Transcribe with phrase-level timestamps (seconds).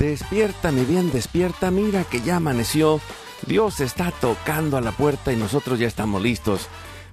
[0.00, 3.02] Despierta, mi bien, despierta, mira que ya amaneció.
[3.46, 6.68] Dios está tocando a la puerta y nosotros ya estamos listos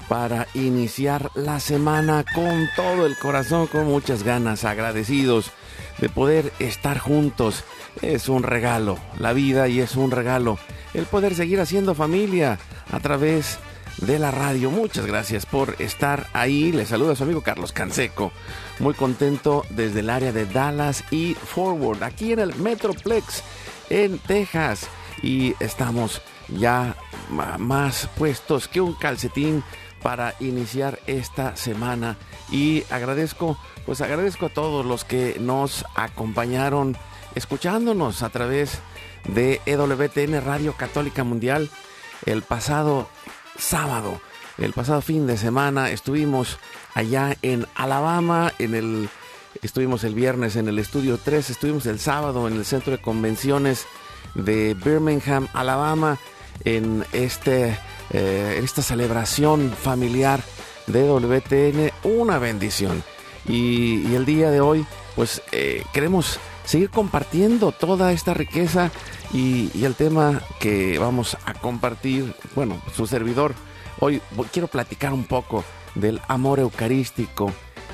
[0.07, 5.51] para iniciar la semana con todo el corazón, con muchas ganas, agradecidos
[5.99, 7.65] de poder estar juntos.
[8.01, 10.57] Es un regalo, la vida y es un regalo
[10.93, 12.57] el poder seguir haciendo familia
[12.89, 13.59] a través
[13.97, 14.69] de la radio.
[14.71, 16.71] Muchas gracias por estar ahí.
[16.71, 18.31] Les saluda su amigo Carlos Canseco.
[18.79, 23.43] Muy contento desde el área de Dallas y Forward, aquí en el Metroplex
[23.89, 24.87] en Texas.
[25.21, 26.95] Y estamos ya
[27.29, 29.63] más puestos que un calcetín
[30.01, 32.17] para iniciar esta semana.
[32.51, 36.95] Y agradezco, pues agradezco a todos los que nos acompañaron
[37.35, 38.79] escuchándonos a través
[39.27, 41.69] de EWTN Radio Católica Mundial
[42.25, 43.09] el pasado
[43.57, 44.21] sábado.
[44.57, 46.57] El pasado fin de semana estuvimos
[46.93, 49.09] allá en Alabama, en el
[49.61, 53.85] estuvimos el viernes en el estudio 3, estuvimos el sábado en el centro de convenciones
[54.35, 56.17] de Birmingham, Alabama,
[56.63, 57.77] en este
[58.11, 60.41] eh, esta celebración familiar
[60.87, 63.03] de WTN, una bendición.
[63.47, 68.91] Y, el día de hoy, pues eh, queremos seguir compartiendo toda esta riqueza
[69.33, 73.53] y, el tema que vamos a compartir, bueno, su servidor,
[73.99, 74.21] hoy
[74.51, 75.63] quiero platicar un poco
[75.95, 77.51] del amor eucarístico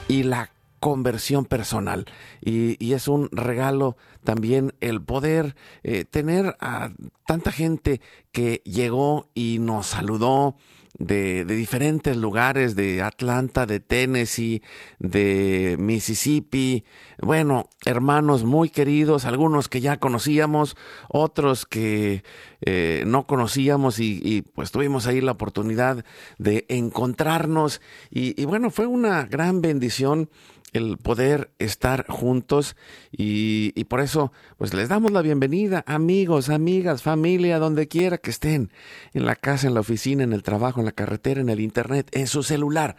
[0.08, 2.06] y la conversión personal.
[2.42, 6.92] Y, es un regalo también el poder eh, tener a
[7.26, 8.02] tanta gente
[8.32, 10.56] que llegó y nos saludó,
[10.98, 14.62] de, diferentes lugares, de Atlanta, de Tennessee,
[15.00, 16.86] de Mississippi.
[17.22, 20.78] Bueno, hermanos muy queridos, algunos que ya conocíamos,
[21.10, 22.24] otros que
[22.62, 26.06] eh, no conocíamos y, pues tuvimos ahí la oportunidad
[26.38, 27.82] de encontrarnos.
[28.12, 30.30] y bueno, fue una gran bendición
[30.74, 32.76] el poder estar juntos
[33.12, 38.72] y, por eso pues les damos la bienvenida amigos, amigas, familia, donde quiera que estén,
[39.14, 42.10] en la casa, en la oficina, en el trabajo, en la carretera, en el internet,
[42.12, 42.96] en su celular,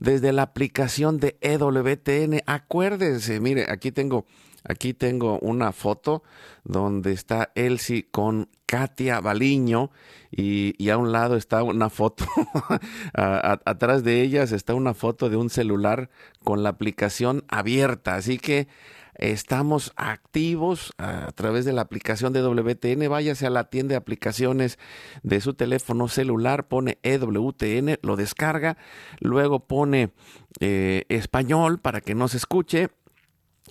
[0.00, 2.42] desde la aplicación de EWTN.
[2.46, 4.26] Acuérdense, mire, aquí tengo
[4.64, 6.22] Aquí tengo una foto
[6.64, 9.90] donde está Elsie con Katia Baliño
[10.30, 12.26] y, a un lado está una foto,
[13.14, 16.10] atrás de ellas está una foto de un celular
[16.44, 18.16] con la aplicación abierta.
[18.16, 18.68] Así que
[19.20, 23.08] estamos activos a través de la aplicación de WTN.
[23.08, 24.78] Váyase a la tienda de aplicaciones
[25.22, 28.78] de su teléfono celular, pone EWTN, lo descarga,
[29.20, 30.12] luego pone
[30.58, 32.88] eh, español para que no se escuche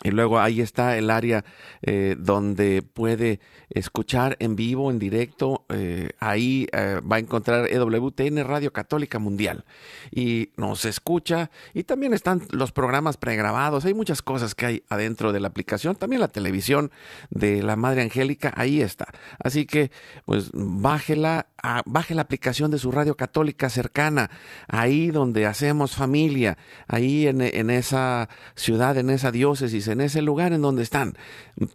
[0.03, 1.43] y luego ahí está el área
[1.81, 3.39] eh, donde puede
[3.69, 5.65] escuchar en vivo, en directo.
[5.69, 9.65] Eh, ahí eh, va a encontrar EWTN Radio Católica Mundial.
[10.11, 11.51] Y nos escucha.
[11.73, 13.85] Y también están los programas pregrabados.
[13.85, 15.95] Hay muchas cosas que hay adentro de la aplicación.
[15.95, 16.91] También la televisión
[17.29, 18.53] de la Madre Angélica.
[18.55, 19.07] Ahí está.
[19.37, 19.91] Así que,
[20.25, 21.47] pues, bájela,
[21.85, 24.31] baje la aplicación de su radio católica cercana.
[24.69, 26.57] Ahí donde hacemos familia.
[26.87, 31.15] Ahí en, en esa ciudad, en esa diócesis en ese lugar en donde están.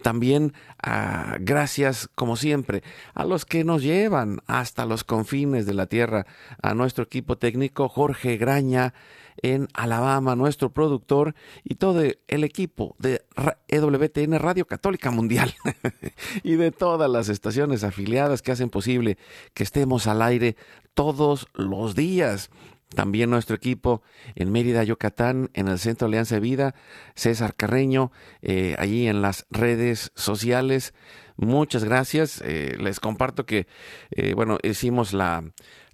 [0.02, 0.52] También
[0.82, 2.82] ah, gracias, como siempre,
[3.14, 6.26] a los que nos llevan hasta los confines de la tierra,
[6.62, 8.94] a nuestro equipo técnico Jorge Graña
[9.42, 11.34] en Alabama, nuestro productor
[11.64, 13.22] y todo el equipo de
[13.68, 15.54] EWTN Radio Católica Mundial
[16.42, 19.18] y de todas las estaciones afiliadas que hacen posible
[19.52, 20.56] que estemos al aire
[20.94, 22.50] todos los días.
[22.94, 24.02] También nuestro equipo
[24.34, 26.74] en Mérida, Yucatán, en el Centro Alianza de Vida,
[27.14, 28.12] César Carreño,
[28.42, 30.94] eh, allí en las redes sociales.
[31.36, 32.40] Muchas gracias.
[32.44, 33.66] Eh, les comparto que,
[34.10, 35.44] eh, bueno, hicimos la,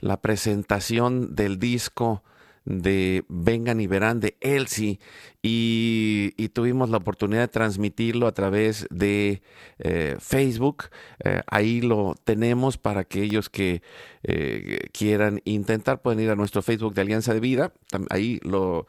[0.00, 2.23] la, presentación del disco
[2.64, 5.00] de Vengan y Verán de Elsie
[5.42, 9.42] y, tuvimos la oportunidad de transmitirlo a través de
[9.78, 10.90] eh, Facebook.
[11.24, 13.82] Eh, ahí lo tenemos para aquellos que
[14.24, 17.72] eh, quieran intentar, pueden ir a nuestro Facebook de Alianza de Vida.
[18.10, 18.86] Ahí lo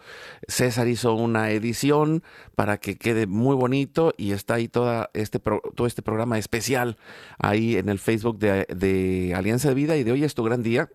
[0.48, 2.24] César hizo una edición
[2.56, 6.98] para que quede muy bonito y está ahí toda este todo este programa especial
[7.40, 10.64] ahí en el Facebook de, de Alianza de Vida y de hoy es tu gran
[10.64, 10.90] día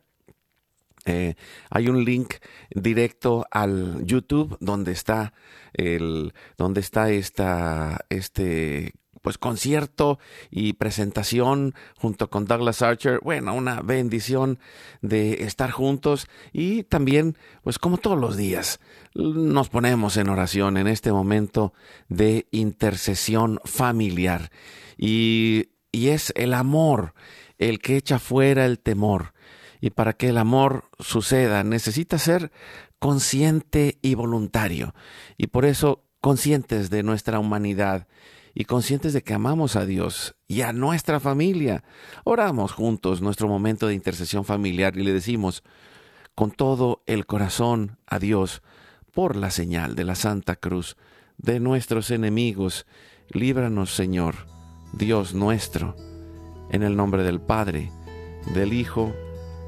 [1.07, 1.35] eh,
[1.69, 2.35] hay un link
[2.69, 5.33] directo al YouTube donde está
[5.73, 10.19] el, donde está esta, este pues concierto
[10.51, 13.19] y presentación junto con Douglas Archer.
[13.23, 14.59] Bueno, una bendición
[15.01, 18.79] de estar juntos y también, pues como todos los días,
[19.15, 21.73] nos ponemos en oración en este momento
[22.09, 24.51] de intercesión familiar.
[24.97, 27.13] Y, y es el amor
[27.57, 29.33] el que echa fuera el temor
[29.81, 32.51] y para que el amor suceda necesita ser
[32.99, 34.93] consciente y voluntario.
[35.37, 38.07] Y por eso conscientes de nuestra humanidad
[38.53, 41.83] y conscientes de que amamos a Dios y a nuestra familia.
[42.23, 45.63] Oramos juntos nuestro momento de intercesión familiar y le decimos
[46.33, 48.63] con todo el corazón a Dios
[49.13, 50.97] por la señal de la Santa Cruz
[51.37, 52.87] de nuestros enemigos.
[53.29, 54.35] Líbranos, Señor,
[54.93, 55.95] Dios nuestro,
[56.71, 57.91] en el nombre del Padre,
[58.53, 59.13] del Hijo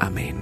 [0.00, 0.36] Amén.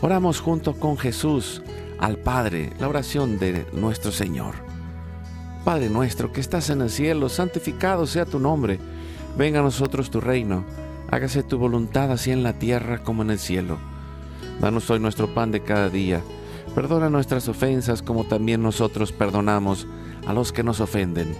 [0.00, 1.62] Oramos junto con Jesús
[1.98, 4.54] al Padre, la oración de nuestro Señor.
[5.62, 8.78] Padre nuestro que estás en el cielo, santificado sea tu nombre.
[9.36, 10.64] Venga a nosotros tu reino.
[11.10, 13.78] Hágase tu voluntad así en la tierra como en el cielo.
[14.60, 16.22] Danos hoy nuestro pan de cada día.
[16.74, 19.86] Perdona nuestras ofensas como también nosotros perdonamos
[20.26, 21.36] a los que nos ofenden.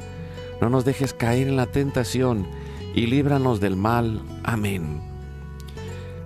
[0.60, 2.46] No nos dejes caer en la tentación
[2.94, 4.22] y líbranos del mal.
[4.44, 5.13] Amén.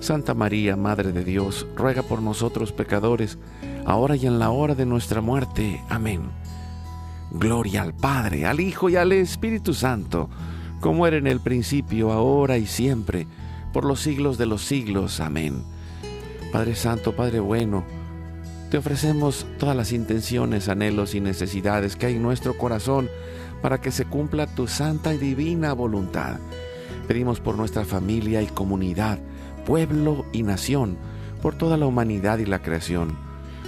[0.00, 3.38] Santa María, Madre de Dios, ruega por nosotros pecadores,
[3.86, 5.82] ahora y en la hora de nuestra muerte.
[5.88, 6.30] Amén.
[7.30, 10.28] Gloria al Padre, al Hijo y al Espíritu Santo,
[10.80, 13.26] como era en el principio, ahora y siempre,
[13.72, 15.20] por los siglos de los siglos.
[15.20, 15.62] Amén.
[16.52, 17.84] Padre Santo, Padre bueno,
[18.70, 23.08] te ofrecemos todas las intenciones, anhelos y necesidades que hay en nuestro corazón
[23.62, 26.38] para que se cumpla tu santa y divina voluntad.
[27.08, 29.18] Pedimos por nuestra familia y comunidad,
[29.64, 30.96] pueblo y nación,
[31.42, 33.16] por toda la humanidad y la creación.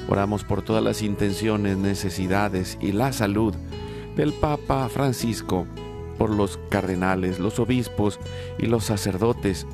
[0.08, 3.54] Oramos por todas las intenciones, necesidades y la salud
[4.16, 5.66] del Papa Francisco,
[6.18, 8.18] por los cardenales, los obispos
[8.58, 9.66] y los sacerdotes,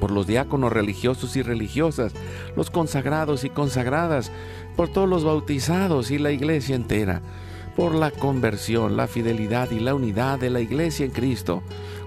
[0.00, 2.12] por los diáconos religiosos y religiosas,
[2.56, 4.32] los consagrados y consagradas,
[4.76, 7.20] por todos los bautizados y la iglesia entera,
[7.76, 11.62] por la conversión, la fidelidad y la unidad de la iglesia en Cristo,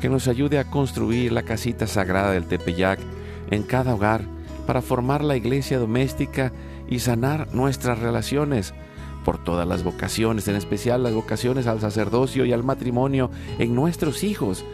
[0.00, 2.98] que nos ayude a construir la casita sagrada del Tepeyac
[3.50, 4.24] en cada hogar
[4.66, 6.52] para formar la iglesia doméstica
[6.88, 8.74] y sanar nuestras relaciones,
[9.24, 14.24] por todas las vocaciones, en especial las vocaciones al sacerdocio y al matrimonio en nuestros
[14.24, 14.64] hijos,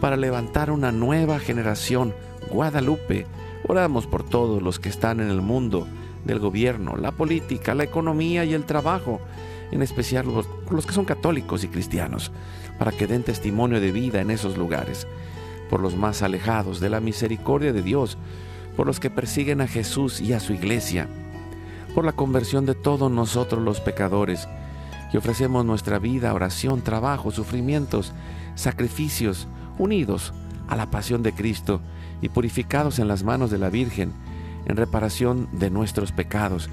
[0.00, 2.14] para levantar una nueva generación
[2.50, 3.26] Guadalupe.
[3.68, 5.86] Oramos por todos los que están en el mundo
[6.24, 9.20] del gobierno, la política, la economía y el trabajo,
[9.70, 12.32] en especial por los que son católicos y cristianos,
[12.80, 15.06] para que den testimonio de vida en esos lugares,
[15.68, 18.16] por los más alejados de la misericordia de Dios,
[18.74, 21.06] por los que persiguen a Jesús y a su iglesia,
[21.94, 24.48] por la conversión de todos nosotros los pecadores,
[25.12, 28.14] y ofrecemos nuestra vida, oración, trabajo, sufrimientos,
[28.54, 29.46] sacrificios,
[29.76, 30.32] unidos
[30.66, 31.82] a la pasión de Cristo
[32.22, 34.14] y purificados en las manos de la Virgen,
[34.64, 36.70] en reparación de nuestros pecados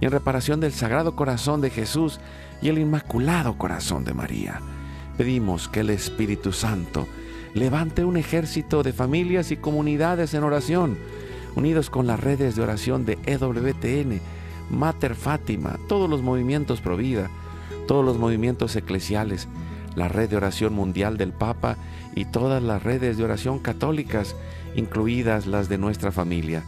[0.00, 2.18] y en reparación del Sagrado Corazón de Jesús
[2.62, 4.62] y el Inmaculado Corazón de María.
[5.20, 7.06] Pedimos que el Espíritu Santo
[7.52, 10.96] levante un ejército de familias y comunidades en oración,
[11.56, 14.18] unidos con las redes de oración de EWTN,
[14.70, 17.28] Mater Fátima, todos los movimientos Provida,
[17.86, 19.46] todos los movimientos eclesiales,
[19.94, 21.76] la red de oración mundial del Papa
[22.16, 24.34] y todas las redes de oración católicas,
[24.74, 26.62] incluidas las de nuestra familia.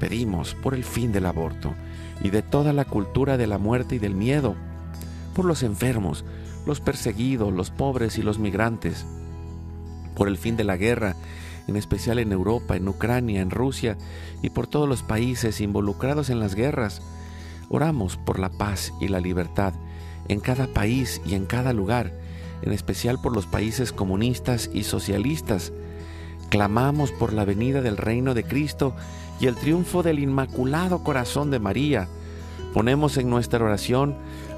[0.00, 1.72] Pedimos por el fin del aborto
[2.20, 4.56] y de toda la cultura de la muerte y del miedo,
[5.36, 6.24] por los enfermos,
[6.66, 9.06] los perseguidos, los pobres y los migrantes,
[10.14, 11.16] por el fin de la guerra,
[11.66, 13.96] en especial en Europa, en Ucrania, en Rusia
[14.42, 17.02] y por todos los países involucrados en las guerras.
[17.68, 19.74] Oramos por la paz y la libertad
[20.28, 22.12] en cada país y en cada lugar,
[22.62, 25.72] en especial por los países comunistas y socialistas.
[26.48, 28.94] Clamamos por la venida del reino de Cristo
[29.40, 32.08] y el triunfo del Inmaculado Corazón de María.
[32.74, 34.16] Ponemos en nuestra oración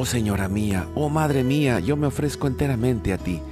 [0.00, 3.42] Oh Señora mía, oh Madre mía, yo me ofrezco enteramente a ti,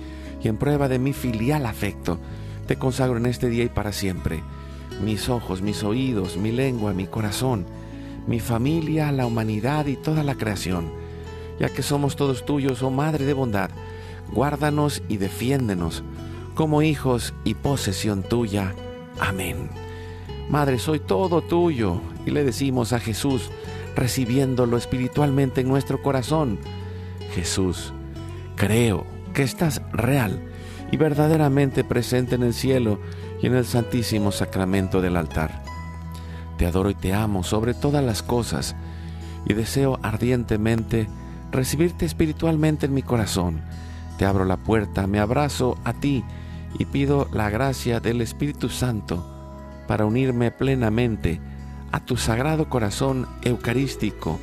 [0.41, 2.21] y en prueba de mi filial afecto,
[2.69, 4.45] te consagro en este día y para siempre,
[5.03, 7.67] mis ojos, mis oídos, mi lengua, mi corazón,
[8.29, 10.93] mi familia, la humanidad y toda la creación,
[11.59, 13.71] ya que somos todos tuyos, oh Madre de bondad,
[14.31, 16.05] guárdanos y defiéndenos
[16.55, 18.73] como hijos y posesión tuya.
[19.19, 19.69] Amén.
[20.49, 23.51] Madre, soy todo tuyo y le decimos a Jesús,
[23.97, 26.61] recibiéndolo espiritualmente en nuestro corazón,
[27.35, 27.93] Jesús,
[28.55, 30.41] creo que estás real
[30.93, 33.01] y verdaderamente presente en el cielo
[33.43, 35.63] y en el santísimo sacramento del altar.
[36.59, 38.77] Te adoro y te amo sobre todas las cosas
[39.47, 41.09] y deseo ardientemente
[41.51, 43.63] recibirte espiritualmente en mi corazón.
[44.19, 46.25] Te abro la puerta, me abrazo a ti
[46.79, 49.27] y pido la gracia del Espíritu Santo
[49.87, 51.41] para unirme plenamente
[51.97, 54.39] a tu sagrado corazón eucarístico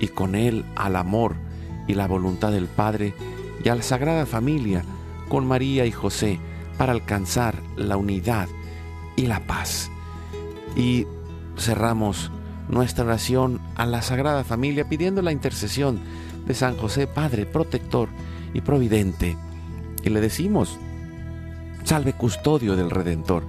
[0.00, 1.34] y con él al amor
[1.88, 3.14] y la voluntad del Padre
[3.64, 4.84] y a la Sagrada Familia
[5.30, 6.38] con María y José
[6.76, 8.48] para alcanzar la unidad
[9.16, 9.90] y la paz.
[10.76, 11.06] Y
[11.56, 12.30] cerramos
[12.68, 16.00] nuestra oración a la Sagrada Familia pidiendo la intercesión
[16.46, 18.10] de San José, Padre protector
[18.52, 19.38] y providente.
[20.04, 20.78] Y le decimos,
[21.84, 23.44] Salve custodio del Redentor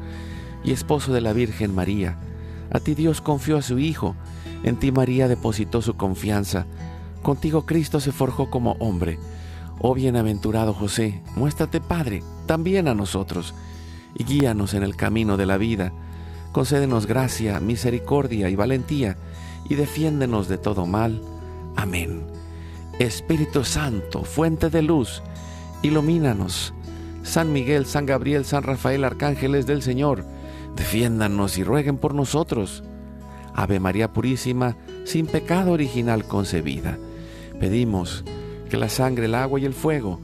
[0.64, 2.18] y esposo de la Virgen María.
[2.72, 4.16] A ti Dios confió a su Hijo,
[4.64, 6.66] en ti María depositó su confianza,
[7.22, 9.20] contigo Cristo se forjó como hombre.
[9.80, 13.54] Oh bienaventurado José, muéstrate Padre también a nosotros,
[14.16, 15.92] y guíanos en el camino de la vida.
[16.52, 19.18] Concédenos gracia, misericordia y valentía,
[19.70, 21.22] y defiéndenos de todo mal.
[21.76, 22.24] Amén.
[23.00, 25.24] Espíritu Santo, fuente de luz,
[25.82, 26.74] ilumínanos
[27.24, 30.26] San Miguel, San Gabriel, San Rafael, arcángeles del Señor,
[30.76, 32.84] defiéndanos y rueguen por nosotros.
[33.54, 36.98] Ave María Purísima, sin pecado original concebida,
[37.60, 38.24] pedimos
[38.70, 40.20] que la sangre, el agua y el fuego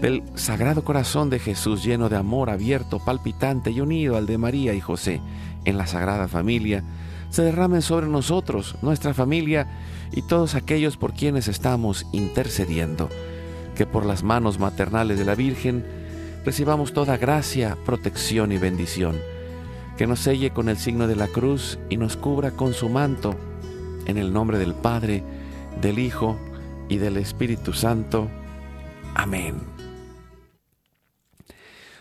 [0.00, 4.74] del Sagrado Corazón de Jesús, lleno de amor, abierto, palpitante y unido al de María
[4.74, 5.20] y José
[5.64, 6.84] en la Sagrada Familia,
[7.30, 9.68] se derramen sobre nosotros, nuestra familia
[10.12, 13.08] y todos aquellos por quienes estamos intercediendo,
[13.74, 15.84] que por las manos maternales de la Virgen,
[16.44, 19.16] recibamos toda gracia, protección y bendición,
[19.98, 23.36] que nos selle con el signo de la cruz y nos cubra con su manto,
[24.06, 25.24] en el nombre del Padre,
[25.80, 26.38] del Hijo
[26.88, 28.30] y del Espíritu Santo.
[29.16, 29.56] Amén.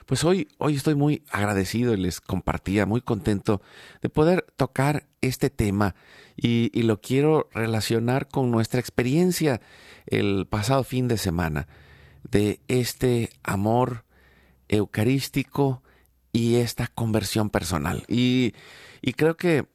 [0.05, 3.63] Pues hoy, hoy estoy muy agradecido y les compartía, muy contento
[4.03, 5.95] de poder tocar este tema
[6.35, 9.59] y, y lo quiero relacionar con nuestra experiencia
[10.05, 11.67] el pasado fin de semana
[12.29, 14.05] de este amor
[14.69, 15.81] eucarístico
[16.37, 18.03] y esta conversión personal.
[18.07, 18.53] Y,
[19.01, 19.65] y creo que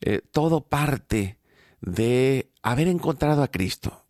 [0.00, 1.38] eh, todo parte
[1.82, 4.06] de haber encontrado a Cristo.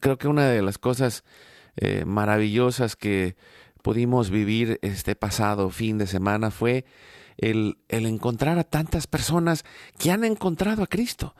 [0.00, 1.22] Creo que una de las cosas
[1.76, 3.36] eh, maravillosas que
[3.82, 6.86] pudimos vivir este pasado fin de semana fue
[7.36, 9.64] el, el, encontrar a tantas personas
[9.98, 11.34] que han encontrado a Cristo.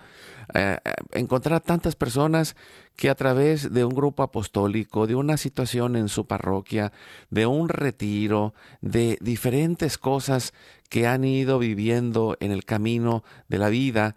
[0.52, 0.78] Eh,
[1.12, 2.56] encontrar a tantas personas
[2.96, 6.92] que a través de un grupo apostólico, de una situación en su parroquia,
[7.30, 10.52] de un retiro, de diferentes cosas
[10.88, 14.16] que han ido viviendo en el camino de la vida,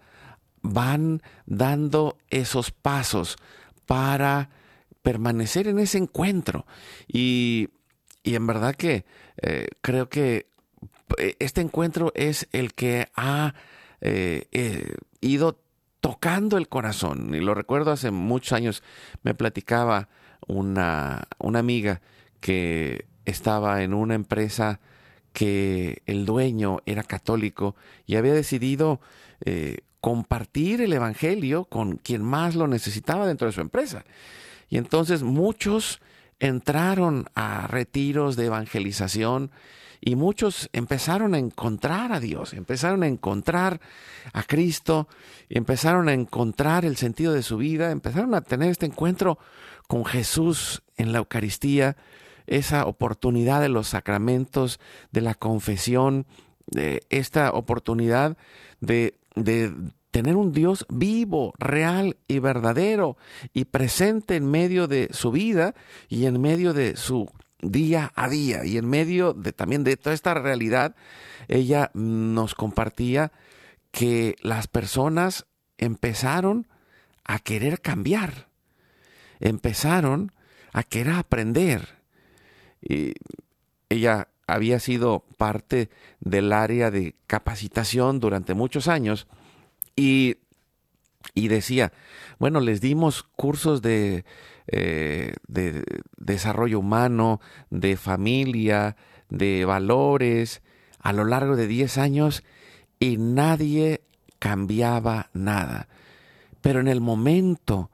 [0.62, 3.36] van dando esos pasos
[3.86, 4.50] para
[5.02, 6.66] permanecer en ese encuentro.
[7.06, 7.70] Y,
[8.22, 9.04] y en verdad que
[9.42, 10.46] eh, creo que
[11.16, 13.54] eh, este encuentro es el que ha
[14.00, 15.60] eh, ido
[16.00, 17.34] tocando el corazón.
[17.34, 18.82] Y lo recuerdo hace muchos años,
[19.22, 20.08] me platicaba
[20.46, 22.00] una, una amiga
[22.40, 24.80] que estaba en una empresa
[25.32, 27.76] que el dueño era católico
[28.06, 29.00] y había decidido
[29.44, 34.04] eh, compartir el Evangelio con quien más lo necesitaba dentro de su empresa.
[34.68, 36.00] Y entonces muchos
[36.40, 39.50] entraron a retiros de evangelización
[40.00, 43.80] y muchos empezaron a encontrar a Dios, empezaron a encontrar
[44.32, 45.08] a Cristo,
[45.48, 49.38] empezaron a encontrar el sentido de su vida, empezaron a tener este encuentro
[49.86, 51.96] con Jesús en la Eucaristía,
[52.46, 54.80] esa oportunidad de los sacramentos,
[55.12, 56.26] de la confesión,
[56.66, 58.36] de esta oportunidad
[58.80, 59.72] de, de
[60.10, 63.16] tener un Dios vivo, real y verdadero
[63.52, 65.74] y presente en medio de su vida
[66.08, 70.14] y en medio de su día a día y en medio de también de toda
[70.14, 70.94] esta realidad,
[71.48, 73.32] ella nos compartía
[73.90, 75.46] que las personas
[75.76, 76.66] empezaron
[77.24, 78.48] a querer cambiar,
[79.40, 80.32] empezaron
[80.72, 81.98] a querer aprender.
[82.80, 83.14] Y
[83.88, 85.90] ella había sido parte
[86.20, 89.26] del área de capacitación durante muchos años
[89.94, 90.36] y,
[91.34, 91.92] y decía,
[92.38, 94.24] bueno, les dimos cursos de
[94.70, 95.84] eh, de
[96.16, 98.96] desarrollo humano, de familia,
[99.30, 100.62] de valores,
[101.00, 102.44] a lo largo de 10 años
[103.00, 104.02] y nadie
[104.38, 105.88] cambiaba nada.
[106.60, 107.90] Pero en el momento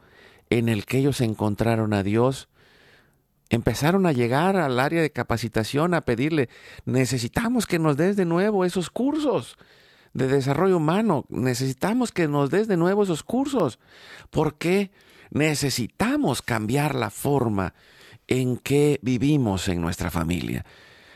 [0.50, 2.48] en el que ellos encontraron a Dios,
[3.50, 6.48] empezaron a llegar al área de capacitación a pedirle,
[6.84, 9.56] necesitamos que nos des de nuevo esos cursos
[10.12, 13.78] de desarrollo humano, necesitamos que nos des de nuevo esos cursos.
[14.30, 14.90] ¿Por qué?
[15.30, 17.74] Necesitamos cambiar la forma
[18.26, 20.64] en que vivimos en nuestra familia.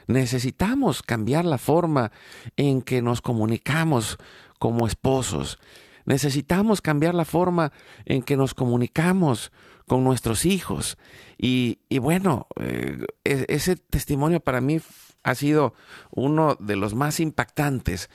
[0.06, 2.10] Necesitamos cambiar la forma
[2.56, 4.18] en que nos comunicamos
[4.58, 5.58] como esposos.
[6.06, 7.72] Necesitamos cambiar la forma
[8.06, 9.52] en que nos comunicamos
[9.86, 10.96] con nuestros hijos.
[11.36, 14.80] Y, bueno, eh, e-, ese testimonio para mí
[15.22, 15.74] ha sido
[16.10, 18.08] uno de los más impactantes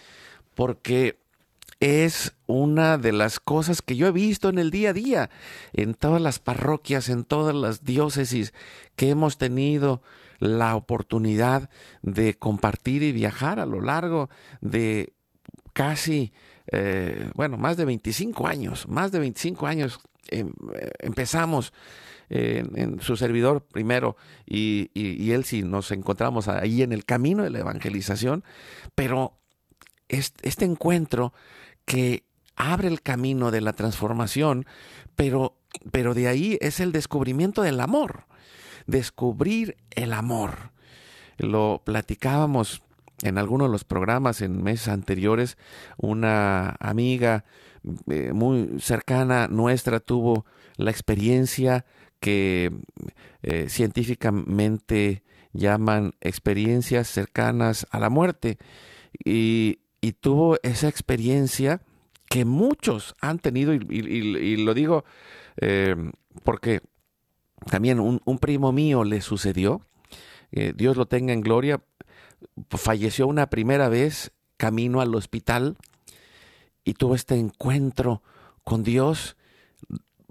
[0.56, 1.23] porque
[1.84, 5.30] es una de las cosas que yo he visto en el día a día,
[5.74, 8.54] en todas las parroquias, en todas las diócesis
[8.96, 10.02] que hemos tenido
[10.40, 11.70] la oportunidad
[12.02, 14.30] de compartir y viajar a lo largo
[14.62, 15.12] de
[15.74, 16.32] casi,
[16.72, 21.74] eh, bueno, más de 25 años, más de 25 años em, eh, empezamos
[22.30, 24.16] en, su servidor primero
[24.46, 28.46] y, y, él sí nos encontramos ahí en el camino de la evangelización,
[28.96, 29.34] pero
[30.08, 31.34] este encuentro
[31.86, 32.24] que
[32.56, 34.66] abre el camino de la transformación,
[35.16, 35.58] pero,
[35.92, 38.26] pero de ahí es el descubrimiento del amor,
[38.88, 40.72] descubrir el amor.
[41.38, 42.84] Lo platicábamos
[43.22, 45.58] en algunos de los programas en meses anteriores,
[45.98, 47.46] una amiga
[48.10, 50.46] eh, muy cercana nuestra tuvo
[50.78, 51.86] la experiencia
[52.20, 52.72] que
[53.42, 58.58] eh, científicamente llaman experiencias cercanas a la muerte.
[59.24, 61.82] Y y tuvo esa experiencia
[62.28, 65.06] que muchos han tenido, y, lo digo
[65.62, 65.96] eh,
[66.44, 66.82] porque
[67.72, 69.80] también un, primo mío le sucedió,
[70.52, 71.82] eh, Dios lo tenga en gloria,
[72.70, 75.78] falleció una primera vez camino al hospital
[76.84, 78.22] y tuvo este encuentro
[78.66, 79.38] con Dios,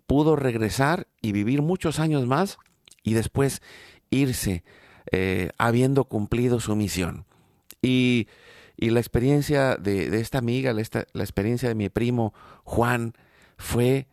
[0.06, 2.58] pudo regresar y vivir muchos años más
[3.02, 3.62] y después
[4.10, 4.64] irse
[5.12, 7.24] eh, habiendo cumplido su misión.
[7.80, 8.28] Y
[8.76, 10.82] y la experiencia de, esta amiga, la,
[11.12, 13.14] la, experiencia de mi primo Juan,
[13.56, 14.08] fue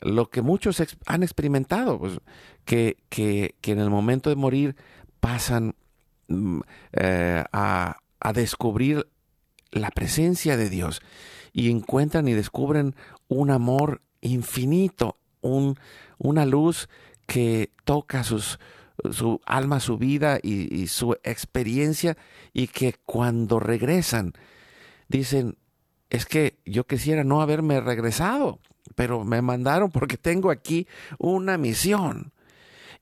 [0.00, 2.20] lo que muchos han experimentado, pues,
[2.64, 4.76] que, que, que, en el momento de morir
[5.20, 5.74] pasan
[6.28, 6.60] mm,
[6.92, 9.06] eh, a, a descubrir
[9.70, 11.00] la presencia de Dios.
[11.52, 12.94] Y encuentran y descubren
[13.28, 15.76] un amor infinito, un,
[16.18, 16.88] una luz
[17.26, 18.58] que toca sus,
[19.10, 22.16] su alma, su vida y, su experiencia
[22.52, 24.32] y que cuando regresan
[25.08, 25.56] dicen,
[26.10, 28.60] es que yo quisiera no haberme regresado,
[28.94, 30.86] pero me mandaron porque tengo aquí
[31.18, 32.32] una misión.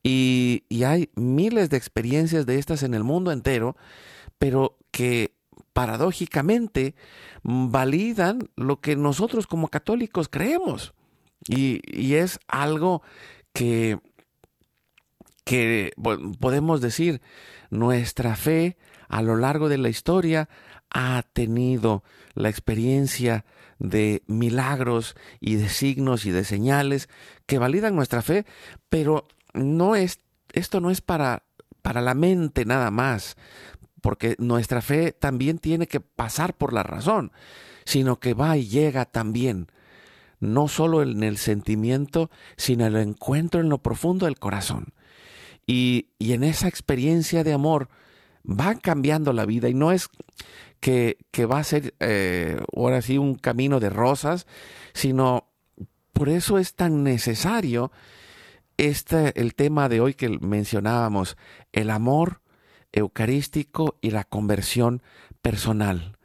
[0.03, 3.77] Y, y hay miles de experiencias de estas en el mundo entero,
[4.39, 5.35] pero que
[5.73, 6.95] paradójicamente
[7.43, 10.95] validan lo que nosotros como católicos creemos.
[11.49, 13.03] Y, y es algo
[13.53, 13.99] que,
[15.51, 15.93] que
[16.39, 17.21] podemos decir,
[17.71, 18.77] nuestra fe
[19.09, 20.49] a lo largo de la historia
[20.91, 23.45] ha tenido la experiencia
[23.81, 27.09] de milagros y de signos y de señales
[27.47, 28.47] que validan nuestra fe,
[28.89, 30.21] pero no es
[30.53, 31.43] esto no es para
[31.83, 33.37] para la mente nada más,
[34.03, 37.33] porque nuestra fe también tiene que pasar por la razón,
[37.85, 39.67] sino que va y llega también,
[40.39, 44.95] no solo en el sentimiento, sino en el encuentro en lo profundo del corazón.
[45.71, 47.91] Y, y en esa experiencia de amor
[48.45, 50.09] va cambiando la vida y no es
[50.81, 54.49] que, que va a ser eh, ahora sí un camino de rosas,
[54.95, 55.49] sino
[56.13, 57.93] por eso es tan necesario
[58.79, 61.37] este, el tema de hoy que mencionábamos,
[61.71, 62.41] el amor
[62.91, 65.05] eucarístico y la conversión
[65.41, 66.19] personal,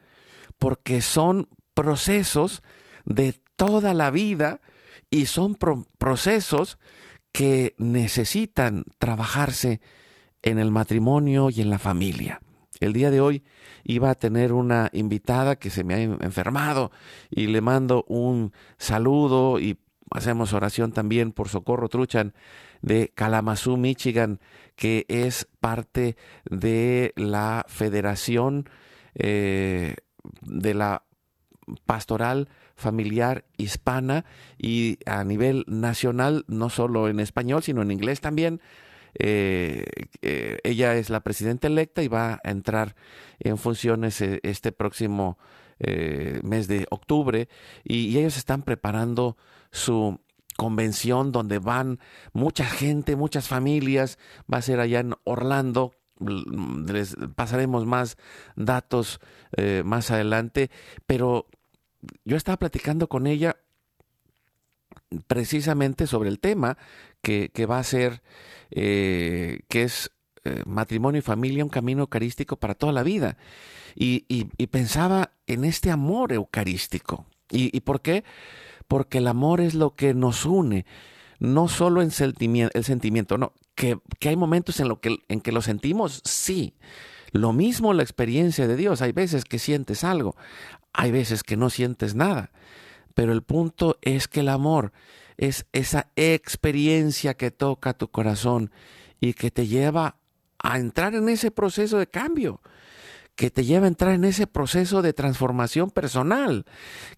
[0.57, 2.63] porque son procesos
[3.05, 4.59] de toda la vida
[5.11, 6.79] y son pro procesos
[7.35, 9.81] que necesitan trabajarse
[10.41, 12.39] en el matrimonio y en la familia.
[12.79, 13.43] El día de hoy
[13.83, 16.91] iba a tener una invitada que se me ha enfermado
[17.29, 19.77] y le mando un saludo y
[20.11, 22.33] hacemos oración también por Socorro Truchan
[22.81, 24.39] de Kalamazoo, Michigan,
[24.77, 26.15] que es parte
[26.49, 28.69] de la Federación
[29.15, 29.95] eh,
[30.41, 31.03] de la
[31.85, 34.25] Pastoral Familiar Hispana
[34.57, 38.61] y a nivel nacional, no solo en español, sino en inglés también.
[39.17, 39.85] Eh,
[40.21, 42.95] eh, ella es la presidenta electa y va a entrar
[43.39, 45.37] en funciones eh, este próximo
[45.77, 47.49] mes de octubre.
[47.83, 49.35] Y, ellos están preparando
[49.71, 50.21] su
[50.55, 51.99] convención donde van
[52.31, 54.17] mucha gente, muchas familias,
[54.51, 55.91] va a ser allá en Orlando,
[56.87, 58.15] les pasaremos más
[58.55, 59.19] datos
[59.83, 60.71] más adelante,
[61.05, 61.47] pero
[62.23, 63.57] yo estaba platicando con ella
[65.27, 66.77] precisamente sobre el tema
[67.21, 68.21] que, que va a ser,
[68.71, 70.11] eh, que es
[70.43, 73.37] eh, matrimonio y familia, un camino eucarístico para toda la vida.
[73.95, 77.25] Y, y, pensaba en este amor eucarístico.
[77.49, 78.25] ¿Y, ¿Y por qué?
[78.87, 80.85] porque el amor es lo que nos une,
[81.39, 85.51] no solo en el sentimiento, no, que, que hay momentos en, lo que, en que
[85.51, 86.75] lo sentimos, sí.
[87.31, 90.35] Lo mismo la experiencia de Dios, hay veces que sientes algo,
[90.95, 92.51] hay veces que no sientes nada,
[93.13, 94.91] pero el punto es que el amor
[95.37, 98.71] es esa experiencia que toca tu corazón
[99.19, 100.17] y que te lleva
[100.59, 102.61] a entrar en ese proceso de cambio
[103.35, 106.65] que te lleva a entrar en ese proceso de transformación personal,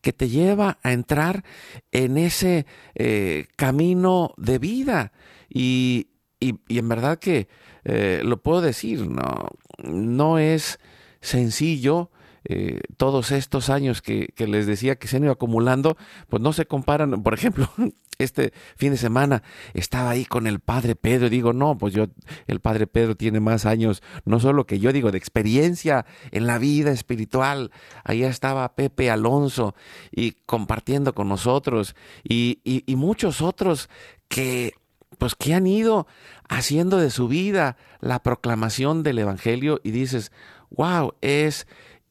[0.01, 1.43] que te lleva a entrar
[1.91, 5.11] en ese eh, camino de vida.
[5.47, 6.07] Y,
[6.39, 7.47] y, en verdad que
[7.83, 9.49] eh, lo puedo decir, no,
[9.83, 10.79] no es
[11.21, 12.09] sencillo.
[12.49, 15.97] Eh, todos estos años que, les decía que se han ido acumulando,
[16.29, 17.69] pues no se comparan, por ejemplo,
[18.19, 22.05] este fin de semana estaba ahí con el padre Pedro y digo, no, pues yo,
[22.47, 26.57] el padre Pedro tiene más años, no solo que yo digo, de experiencia en la
[26.57, 27.71] vida espiritual.
[28.05, 29.75] Ahí estaba Pepe Alonso
[30.09, 33.89] y compartiendo con nosotros y, y, y muchos otros
[34.29, 34.73] que
[35.17, 36.07] pues que han ido
[36.47, 40.31] haciendo de su vida la proclamación del Evangelio y dices,
[40.69, 41.67] wow, es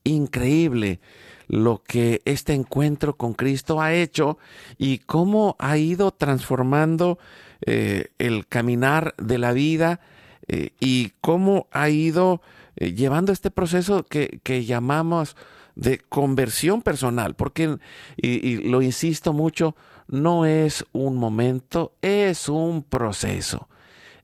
[0.07, 1.01] increíble
[1.49, 4.39] lo que este encuentro con Cristo ha hecho
[4.79, 7.19] y cómo ha ido transformando
[7.65, 10.01] eh, el caminar de la vida
[10.49, 12.43] eh, y cómo ha ido
[12.77, 15.37] eh, llevando este proceso que, que, llamamos
[15.75, 17.79] de conversión personal, porque,
[18.17, 19.77] y, y lo insisto mucho,
[20.09, 23.69] no es un momento, es un proceso,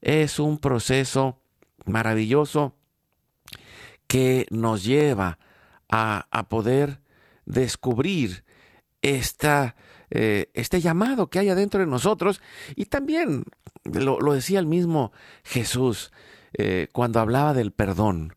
[0.01, 1.39] es un proceso
[1.85, 2.75] maravilloso
[4.07, 5.39] que nos lleva a,
[5.93, 7.01] a poder
[7.45, 8.45] descubrir
[9.03, 9.77] esta,
[10.11, 12.41] eh, este llamado que hay adentro de nosotros.
[12.77, 13.45] Y también
[13.85, 15.13] lo, lo decía el mismo
[15.45, 16.13] Jesús
[16.55, 18.35] eh, cuando hablaba del perdón.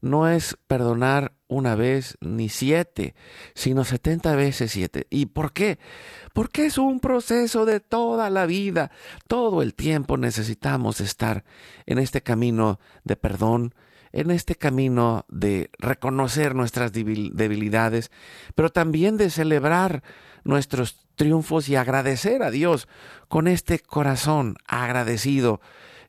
[0.00, 3.16] No es perdonar una vez ni siete,
[3.54, 5.08] sino setenta veces siete.
[5.10, 5.80] ¿Y por qué?
[6.34, 8.92] Porque es un proceso de toda la vida.
[9.26, 11.44] Todo el tiempo necesitamos estar
[11.86, 13.74] en este camino de perdón,
[14.12, 18.10] en este camino de reconocer nuestras debilidades,
[18.54, 20.02] pero también de celebrar
[20.44, 22.88] nuestros triunfos y agradecer a Dios
[23.28, 25.60] con este corazón agradecido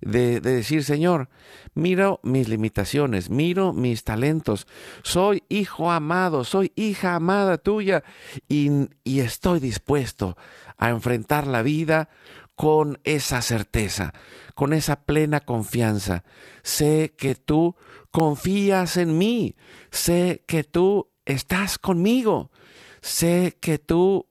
[0.01, 1.29] de, decir, Señor,
[1.73, 4.65] miro mis limitaciones, miro mis talentos,
[5.03, 8.03] soy hijo amado, soy hija amada tuya
[8.47, 8.69] y,
[9.03, 10.37] y estoy dispuesto
[10.77, 12.09] a enfrentar la vida
[12.55, 14.13] con esa certeza,
[14.55, 16.23] con esa plena confianza.
[16.63, 17.75] Sé que tú
[18.11, 19.55] confías en mí,
[19.91, 22.51] sé que tú estás conmigo,
[23.01, 24.27] sé que tú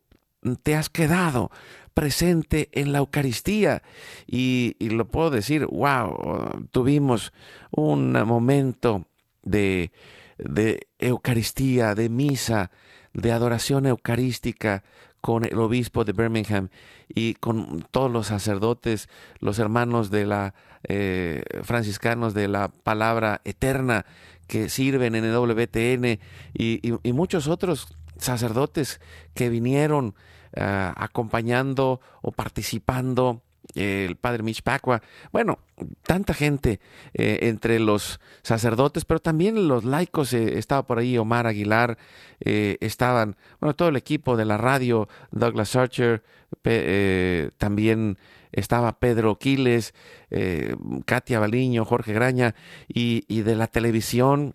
[0.62, 1.51] te has quedado
[1.95, 3.83] presente en la Eucaristía.
[4.27, 7.33] Y, lo puedo decir, wow, tuvimos
[7.71, 9.07] un momento
[9.43, 9.91] de,
[10.38, 12.71] de Eucaristía, de misa,
[13.12, 14.85] de adoración eucarística
[15.20, 16.68] con el obispo de Birmingham
[17.09, 19.09] y con todos los sacerdotes,
[19.40, 20.54] los hermanos de la
[20.85, 24.07] eh, franciscanos de la palabra eterna
[24.46, 26.20] que sirven en el WTN
[26.54, 29.00] y, muchos otros sacerdotes
[29.35, 30.14] que vinieron
[30.57, 33.42] ah, acompañando o participando
[33.74, 35.02] el padre Mitch Pacua,
[35.33, 35.59] bueno,
[36.02, 36.81] tanta gente
[37.14, 41.98] eh, entre los sacerdotes, pero también los laicos, eh, estaba por ahí Omar Aguilar,
[42.40, 46.22] eh, estaban, bueno, todo el equipo de la radio, Douglas Archer,
[47.59, 48.18] también
[48.52, 49.94] estaba Pedro Quiles,
[51.04, 52.54] Katia Baliño, Jorge Graña,
[52.88, 54.54] y, y de la televisión,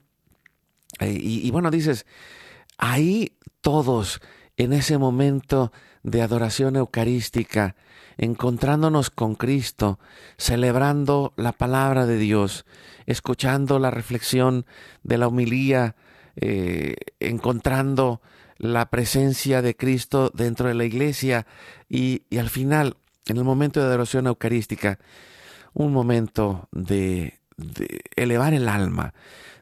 [1.00, 2.06] y, y bueno, dices,
[2.78, 4.22] ahí todos
[4.58, 5.72] en ese momento
[6.04, 7.76] de adoración eucarística,
[8.18, 10.00] encontrándonos con Cristo,
[10.38, 12.66] celebrando la palabra de Dios,
[13.06, 14.66] escuchando la reflexión
[15.04, 15.96] de la humilía,
[16.36, 18.22] eh, encontrando
[18.58, 21.48] la presencia de Cristo dentro de la iglesia
[21.90, 25.00] y, al final, en el momento de adoración eucarística,
[25.74, 27.40] un momento de
[28.16, 29.14] elevar el alma,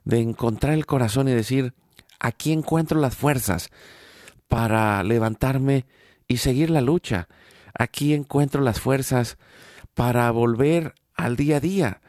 [0.04, 1.74] de encontrar el corazón y decir,
[2.20, 3.70] aquí encuentro las fuerzas
[4.48, 5.86] para levantarme
[6.32, 7.28] y seguir la lucha.
[7.78, 9.38] Aquí encuentro las fuerzas
[9.94, 12.02] para volver al día a día,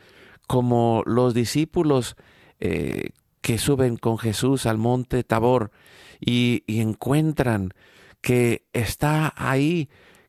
[0.47, 2.17] como los discípulos
[2.61, 5.73] eh, que suben con Jesús al monte Tabor
[6.21, 7.75] y, encuentran
[8.21, 9.89] que está ahí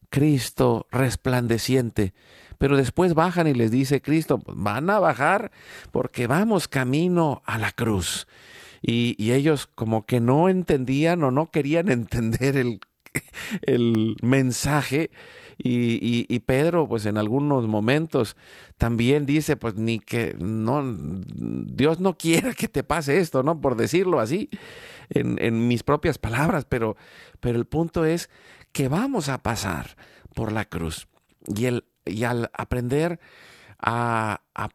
[0.10, 2.16] Cristo resplandeciente.
[2.58, 5.52] Pero después bajan y les dice Cristo, van a bajar
[5.92, 8.28] porque vamos camino a la cruz.
[8.82, 12.80] Y, y, ellos como que no entendían o no querían entender el
[13.62, 15.12] el mensaje.
[15.58, 18.36] Y, y, Pedro, pues en algunos momentos
[18.78, 23.62] también dice, pues ni que no, Dios no quiera que te pase esto, ¿no?
[23.62, 24.50] Por decirlo así,
[25.10, 26.98] en, en mis propias palabras, pero,
[27.40, 28.32] pero el punto es
[28.72, 29.96] que vamos a pasar
[30.34, 31.08] por la cruz.
[31.56, 33.20] Y, el, y al aprender
[33.80, 34.70] a, a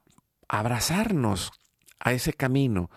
[0.48, 1.51] abrazarnos
[1.98, 2.88] a ese camino,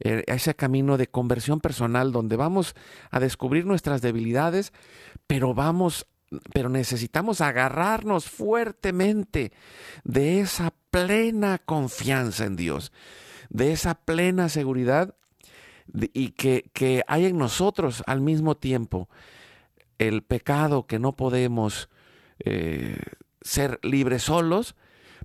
[0.00, 2.74] eh, ese camino de conversión personal donde vamos
[3.10, 4.72] a descubrir nuestras debilidades,
[5.26, 6.06] pero vamos
[6.52, 9.52] pero necesitamos agarrarnos fuertemente
[10.04, 12.92] de esa plena confianza en Dios,
[13.48, 15.16] de esa plena seguridad
[15.92, 19.08] y que, que hay en nosotros al mismo tiempo
[19.98, 21.90] el pecado que no podemos
[22.38, 22.96] eh,
[23.42, 24.76] ser libres solos,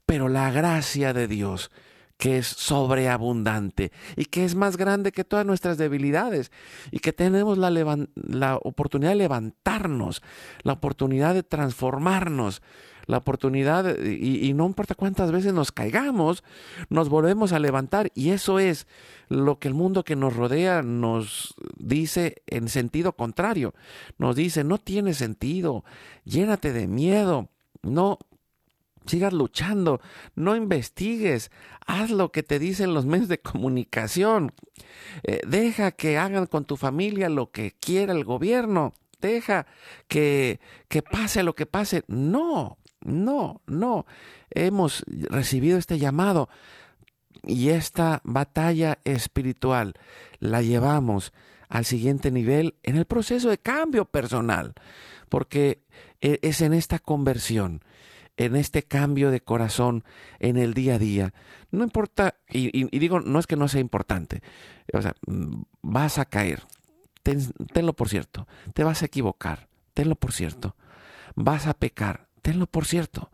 [0.05, 1.71] pero la gracia de Dios
[2.17, 6.51] que es sobreabundante y que es más grande que todas nuestras debilidades
[6.91, 10.21] y que tenemos la, la, oportunidad de levantarnos,
[10.63, 12.61] la oportunidad de transformarnos,
[13.07, 16.43] la oportunidad, y, y, no importa cuántas veces nos caigamos,
[16.89, 18.87] nos volvemos a levantar y eso es
[19.27, 23.75] lo que el mundo que nos rodea nos dice en sentido contrario.
[24.17, 25.83] Nos dice, no tiene sentido,
[26.23, 27.49] llénate de miedo,
[27.83, 28.17] no
[29.05, 30.01] sigas luchando,
[30.35, 31.51] no investigues,
[31.85, 34.53] haz lo que te dicen los medios de comunicación,
[35.23, 39.67] eh, deja que hagan con tu familia lo que quiera el gobierno, deja
[40.07, 42.03] que, que pase lo que pase.
[42.07, 44.05] No, no, no.
[44.49, 46.49] Hemos recibido este llamado
[47.43, 49.93] y esta batalla espiritual
[50.39, 51.33] la llevamos
[51.69, 54.73] al siguiente nivel en el proceso de cambio personal,
[55.29, 55.83] porque
[56.21, 57.83] eh, es en esta conversión
[58.37, 60.03] en este cambio de corazón
[60.39, 61.33] en el día a día.
[61.71, 64.41] No importa, y, digo, no es que no sea importante,
[64.93, 66.63] o sea, mm, vas a caer,
[67.23, 70.75] tenlo por cierto, te vas a equivocar, tenlo por cierto,
[71.35, 73.31] vas a pecar, tenlo por cierto,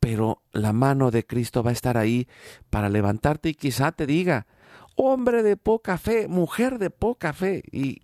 [0.00, 2.28] pero la mano de Cristo va a estar ahí
[2.70, 4.46] para levantarte y quizá te diga,
[4.96, 8.02] hombre de poca fe, mujer de poca fe, y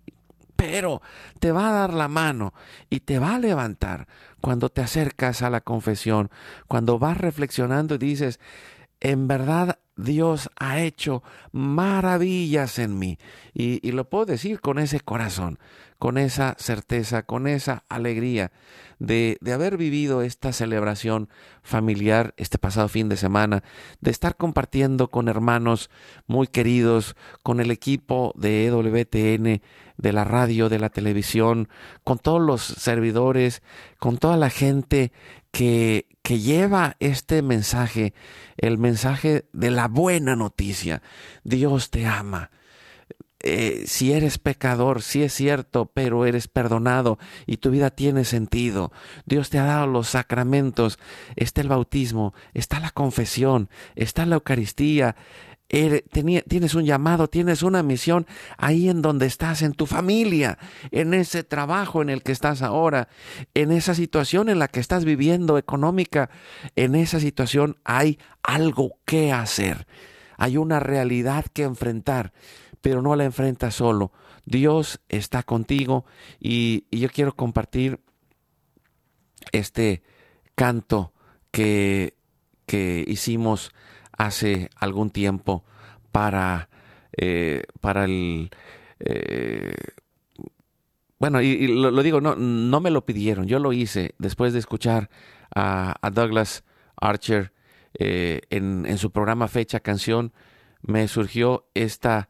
[0.57, 1.01] pero
[1.39, 2.53] te va a dar la mano
[2.89, 4.07] y te va a levantar
[4.41, 6.29] cuando te acercas a la confesión,
[6.67, 8.39] cuando vas reflexionando y dices,
[8.99, 13.17] en verdad Dios ha hecho maravillas en mí.
[13.53, 15.59] Y, lo puedo decir con ese corazón,
[15.99, 18.51] con esa certeza, con esa alegría
[18.99, 21.29] de, haber vivido esta celebración
[21.61, 23.63] familiar este pasado fin de semana,
[24.01, 25.89] de estar compartiendo con hermanos
[26.27, 29.61] muy queridos, con el equipo de EWTN,
[29.97, 31.69] de la radio, de la televisión,
[32.03, 33.63] con todos los servidores,
[33.99, 35.11] con toda la gente
[35.51, 38.13] que lleva este mensaje,
[38.57, 41.01] el mensaje de la buena noticia.
[41.43, 42.51] Dios te ama.
[43.43, 48.91] Eh, si eres pecador, sí es cierto, pero eres perdonado y tu vida tiene sentido.
[49.25, 50.97] Dios te ha dado los sacramentos,
[51.35, 55.15] está el bautismo, está la confesión, está la Eucaristía,
[55.67, 58.25] tienes un llamado, tienes una misión
[58.57, 60.57] ahí en donde estás, en tu familia,
[60.91, 63.09] en ese trabajo en el que estás ahora,
[63.53, 66.29] en esa situación en la que estás viviendo económica,
[66.75, 69.87] en esa situación hay algo que hacer,
[70.37, 72.31] hay una realidad que enfrentar,
[72.87, 74.13] pero no la enfrentas solo.
[74.45, 76.05] Dios está contigo
[76.39, 77.99] y, yo quiero compartir
[79.51, 80.03] este
[80.55, 81.11] canto
[81.51, 82.15] que,
[82.65, 83.73] que hicimos
[84.17, 85.65] hace algún tiempo
[86.13, 86.69] para,
[87.17, 88.51] eh, para el...
[89.01, 89.75] Eh,
[91.19, 95.09] bueno, y, lo, digo, no, no me lo pidieron, yo lo hice después de escuchar
[95.53, 96.63] a, Douglas
[96.95, 97.51] Archer
[97.95, 100.31] eh, en, en, su programa Fecha Canción,
[100.83, 102.29] me surgió esta,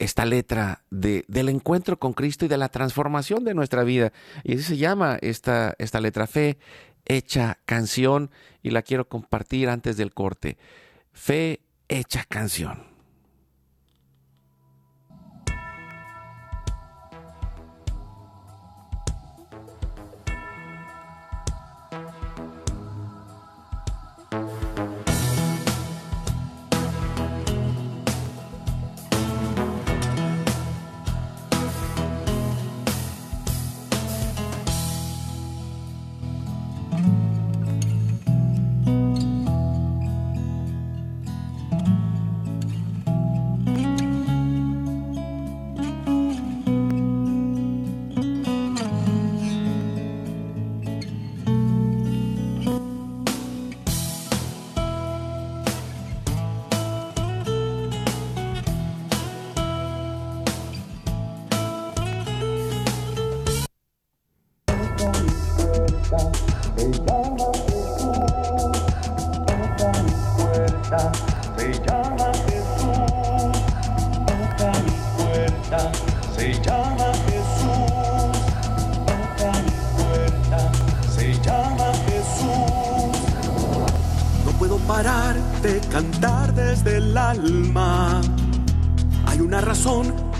[0.00, 4.12] esta letra de, del encuentro con Cristo y de la transformación de nuestra vida.
[4.42, 6.58] Y así se llama esta, esta letra, Fe
[7.04, 8.30] hecha canción,
[8.62, 10.58] y la quiero compartir antes del corte.
[11.12, 12.89] Fe hecha canción.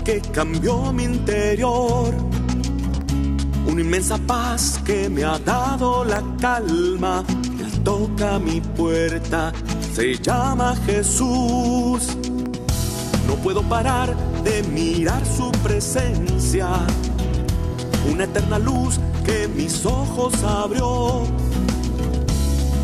[0.03, 2.13] Que cambió mi interior.
[3.67, 7.23] Una inmensa paz que me ha dado la calma.
[7.59, 9.51] Él toca mi puerta,
[9.93, 12.17] se llama Jesús.
[13.27, 16.67] No puedo parar de mirar su presencia.
[18.11, 21.23] Una eterna luz que mis ojos abrió.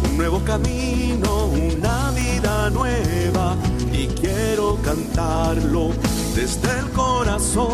[0.10, 3.56] Un nuevo camino, una vida nueva
[3.92, 5.92] y quiero cantarlo
[6.38, 7.68] desde el corazón.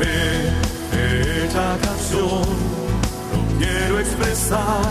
[0.00, 2.46] Esta canción,
[3.32, 4.90] lo quiero expresar,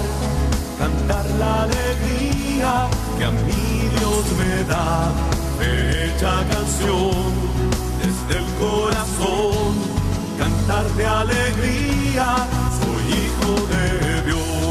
[0.78, 2.88] cantar la alegría
[3.18, 3.66] que a mí
[3.98, 5.12] Dios me da.
[5.60, 7.32] Fecha canción,
[8.02, 9.72] desde el corazón,
[10.38, 12.28] cantar de alegría,
[12.80, 14.65] soy hijo de quiero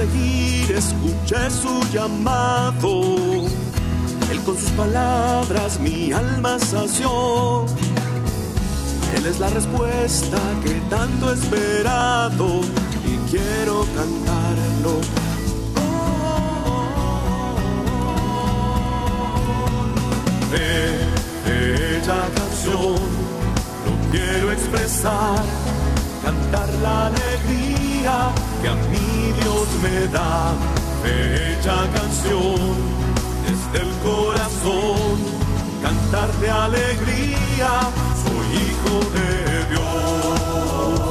[0.00, 2.92] seguir, escuché su llamado.
[4.30, 7.66] Él con sus palabras mi alma sació.
[9.16, 12.60] Él es la respuesta que tanto he esperado
[13.10, 14.94] y quiero cantarlo.
[21.46, 23.00] bella canción,
[23.86, 25.44] lo quiero expresar,
[26.24, 28.14] cantar la alegría
[28.62, 30.52] que a mí Dios me da.
[31.02, 32.60] Bella canción
[33.46, 35.18] desde el corazón,
[35.82, 37.70] cantar de alegría,
[38.22, 39.30] soy hijo de
[39.70, 41.09] Dios.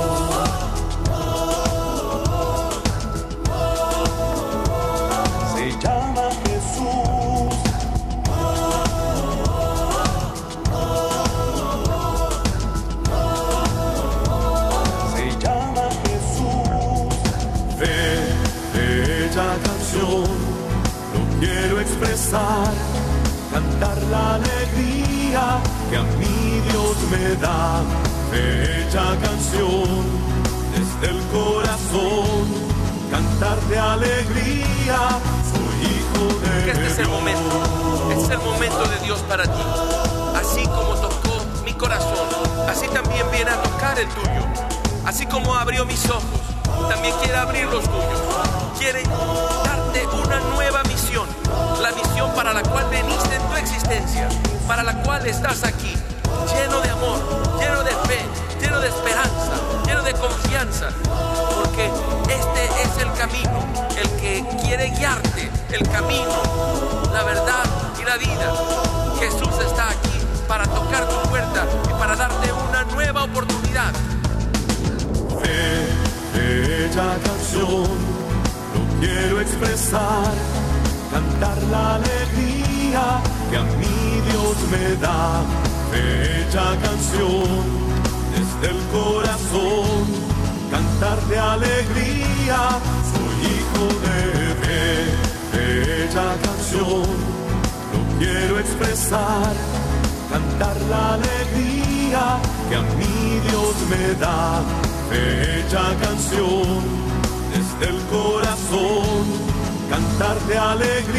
[110.71, 111.18] Alegría.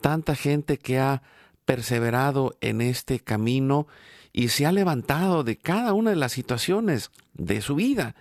[0.00, 1.22] tanta gente que ha
[1.64, 3.86] perseverado en este camino
[4.32, 8.14] y se ha levantado de cada una de las situaciones de su vida,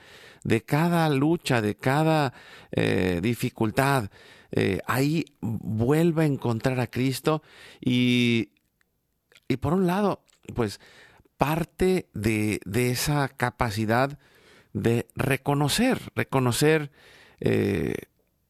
[0.43, 2.33] de cada lucha, de cada
[2.71, 4.09] eh, dificultad.
[4.51, 7.43] Eh, ahí vuelve a encontrar a Cristo
[7.79, 8.49] y,
[9.47, 10.23] y por un lado,
[10.55, 10.79] pues
[11.37, 14.17] parte de, de esa capacidad
[14.73, 16.91] de reconocer, reconocer
[17.39, 17.93] eh,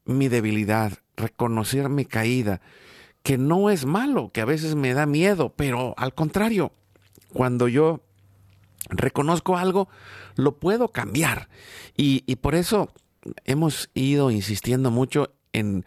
[0.04, 2.60] mi debilidad, reconocer mi caída,
[3.22, 6.72] que no es malo, que a veces me da miedo, pero al contrario,
[7.32, 8.00] cuando yo
[8.88, 9.88] reconozco algo,
[10.36, 11.48] lo puedo cambiar.
[11.96, 12.90] Y, por eso
[13.44, 15.86] hemos ido insistiendo mucho en,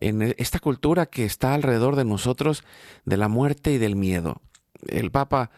[0.00, 2.64] en esta cultura que está alrededor de nosotros
[3.04, 4.40] de la muerte y del miedo.
[4.88, 5.50] El Papa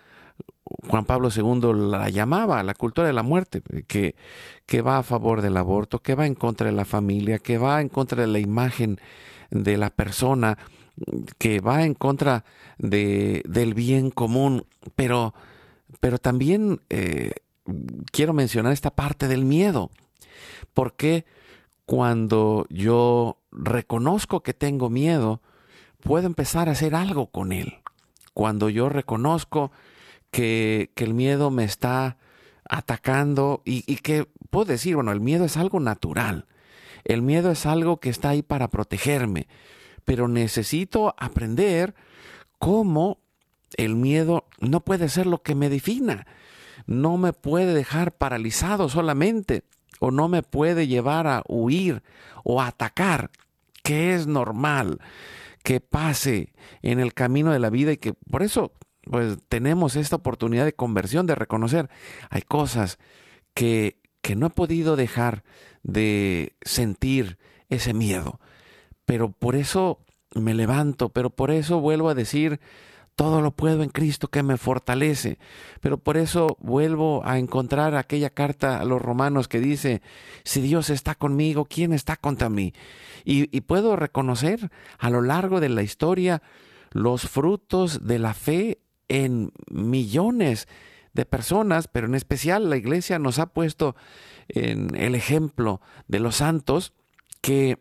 [0.89, 4.17] Juan Pablo II la llamaba la cultura de la muerte, que,
[4.67, 7.81] que va a favor del aborto, que va en contra de la familia, que va
[7.81, 9.01] en contra de la imagen
[9.51, 10.59] de la persona,
[11.39, 12.45] que va en contra
[12.79, 15.35] de, del bien común, pero,
[16.01, 17.33] pero también eh,
[18.11, 19.91] quiero mencionar esta parte del miedo,
[20.75, 21.25] porque
[21.85, 25.41] cuando yo reconozco que tengo miedo,
[26.01, 27.79] puedo empezar a hacer algo con él.
[28.35, 29.71] Cuando yo reconozco
[30.37, 32.19] que, el miedo me está
[32.69, 36.47] atacando y, que puedo decir, bueno, el miedo es algo natural.
[37.05, 39.49] El miedo es algo que está ahí para protegerme,
[40.05, 41.95] pero necesito aprender
[42.59, 43.19] cómo
[43.79, 46.27] el miedo no puede ser lo que me defina.
[46.87, 49.65] No me puede dejar paralizado solamente
[50.01, 52.03] o no me puede llevar a huir
[52.45, 53.31] o a atacar,
[53.83, 55.01] que es normal
[55.63, 58.73] que pase en el camino de la vida y que por eso
[59.11, 61.89] pues tenemos esta oportunidad de conversión, de reconocer,
[62.31, 62.99] hay cosas
[63.55, 65.45] que, que no he podido dejar
[65.83, 67.39] de sentir
[67.69, 68.41] ese miedo,
[69.05, 70.01] pero por eso
[70.35, 72.61] me levanto, pero por eso vuelvo a decir,
[73.17, 75.39] todo lo puedo en Cristo que me fortalece.
[75.81, 80.03] Pero por eso vuelvo a encontrar aquella carta a los romanos que dice,
[80.45, 82.75] si Dios está conmigo, ¿quién está contra mí?
[83.25, 86.43] Y, y, puedo reconocer a lo largo de la historia
[86.93, 88.79] los frutos de la fe
[89.09, 90.69] en millones
[91.13, 93.97] de personas, pero en especial la iglesia nos ha puesto
[94.49, 96.93] en el ejemplo de los santos
[97.41, 97.79] que,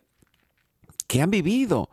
[1.08, 1.90] que han vivido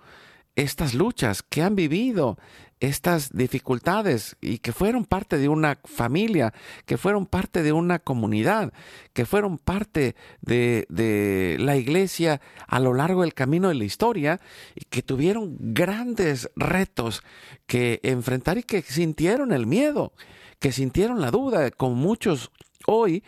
[0.54, 2.38] estas luchas, que han vivido
[2.82, 6.52] estas dificultades y que fueron parte de una familia,
[6.84, 8.72] que fueron parte de una comunidad,
[9.12, 14.40] que fueron parte de, de, la iglesia a lo largo del camino de la historia
[14.74, 17.22] y que tuvieron grandes retos
[17.68, 20.12] que enfrentar y que sintieron el miedo,
[20.58, 22.50] que sintieron la duda, como muchos
[22.88, 23.22] hoy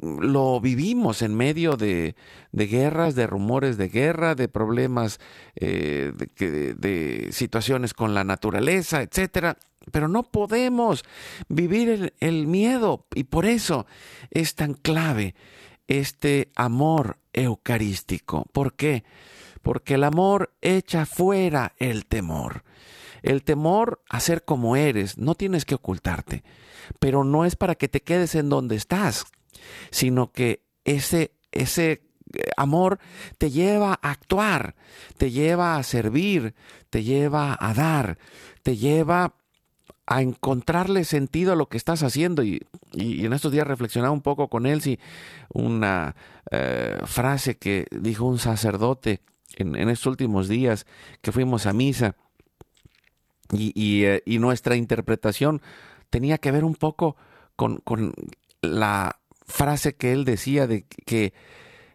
[0.00, 2.14] lo vivimos en medio de,
[2.52, 5.18] guerras, de rumores de guerra, de problemas,
[5.56, 9.56] eh, de, situaciones con la naturaleza, etcétera.
[9.90, 11.04] Pero no podemos
[11.48, 13.86] vivir el, el miedo y por eso
[14.30, 15.34] es tan clave
[15.86, 18.44] este amor eucarístico.
[18.52, 19.04] ¿Por qué?
[19.62, 22.64] Porque el amor echa fuera el temor.
[23.22, 26.44] El temor a ser como eres, no tienes que ocultarte,
[27.00, 29.26] pero no es para que te quedes en donde estás
[29.90, 32.02] sino que ese, ese
[32.34, 32.98] eh, amor
[33.38, 34.74] te lleva a actuar,
[35.16, 36.54] te lleva a servir,
[36.90, 38.18] te lleva a dar,
[38.62, 39.34] te lleva
[40.06, 42.42] a encontrarle sentido a lo que estás haciendo.
[42.42, 44.98] Y, en estos días reflexionaba un poco con él, si
[45.52, 46.16] una
[46.50, 49.20] eh, frase que dijo un sacerdote
[49.56, 50.86] en, estos últimos días
[51.20, 52.16] que fuimos a misa
[53.52, 55.60] y, eh, y, nuestra interpretación
[56.10, 57.16] tenía que ver un poco
[57.56, 58.14] con, con
[58.62, 59.18] la
[59.48, 61.32] frase que él decía de que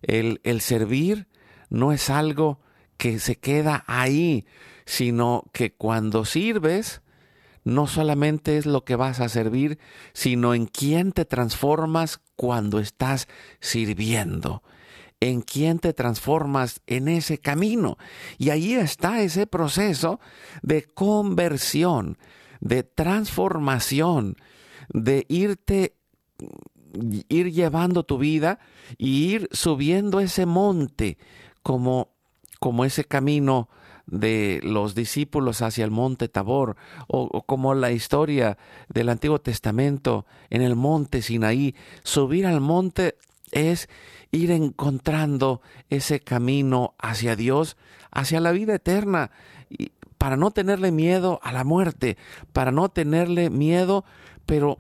[0.02, 1.28] el, el servir
[1.70, 2.60] no es algo
[2.98, 4.46] que se queda ahí,
[4.86, 7.02] sino que cuando sirves,
[7.64, 9.80] no solamente es lo que vas a servir,
[10.14, 13.28] sino en quién te transformas cuando estás
[13.62, 14.64] sirviendo,
[15.20, 17.98] en quién te transformas en ese camino.
[18.38, 20.20] Y ahí está ese proceso
[20.62, 22.18] de conversión,
[22.60, 24.36] de transformación,
[24.90, 25.96] de irte
[27.30, 28.60] ir llevando tu vida
[28.98, 31.18] y ir subiendo ese monte
[31.62, 32.10] como,
[32.60, 33.70] como ese camino
[34.06, 36.76] de los discípulos hacia el monte Tabor,
[37.08, 38.58] o, como la historia
[38.90, 41.76] del Antiguo Testamento en el monte Sinaí.
[42.04, 43.16] Subir al monte
[43.52, 43.90] es
[44.32, 47.78] ir encontrando ese camino hacia Dios,
[48.12, 49.32] hacia la vida eterna,
[49.70, 52.18] y para no tenerle miedo a la muerte,
[52.52, 54.06] para no tenerle miedo,
[54.46, 54.80] pero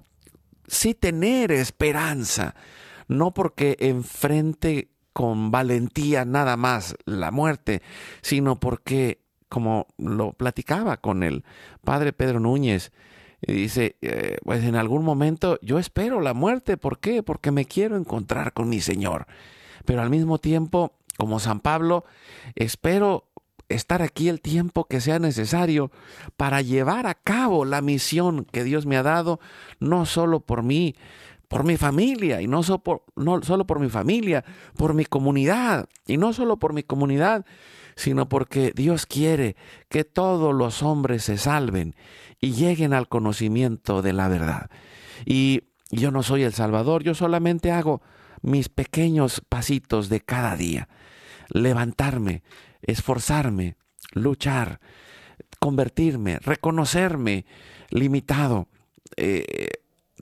[0.68, 2.55] sí tener esperanza,
[3.07, 7.82] no porque enfrente con valentía nada más la muerte,
[8.22, 11.43] sino porque, como lo platicaba con el
[11.84, 12.91] padre Pedro Núñez,
[13.41, 17.24] dice, eh, pues en algún momento yo espero la muerte, ¿por qué?
[17.24, 19.28] Porque me quiero encontrar con mi Señor.
[19.86, 22.05] Pero al mismo tiempo, como San Pablo,
[22.55, 23.30] espero
[23.70, 25.91] estar aquí el tiempo que sea necesario
[26.38, 29.39] para llevar a cabo la misión que Dios me ha dado,
[29.80, 30.95] no solo por mí,
[31.47, 33.03] por mi familia, y no, por,
[33.43, 34.43] solo por mi familia,
[34.76, 37.45] por mi comunidad, y no solo por mi comunidad,
[37.95, 39.55] sino porque Dios quiere
[39.88, 41.95] que todos los hombres se salven
[42.39, 44.70] y lleguen al conocimiento de la verdad.
[45.26, 45.61] Y
[45.91, 48.01] yo no soy el Salvador, yo solamente hago
[48.41, 50.89] mis pequeños pasitos de cada día.
[51.49, 52.41] Levantarme,
[52.86, 53.76] esforzarme,
[54.14, 54.80] luchar,
[55.60, 57.46] convertirme, reconocerme
[57.90, 58.68] limitado,
[59.18, 59.70] eh,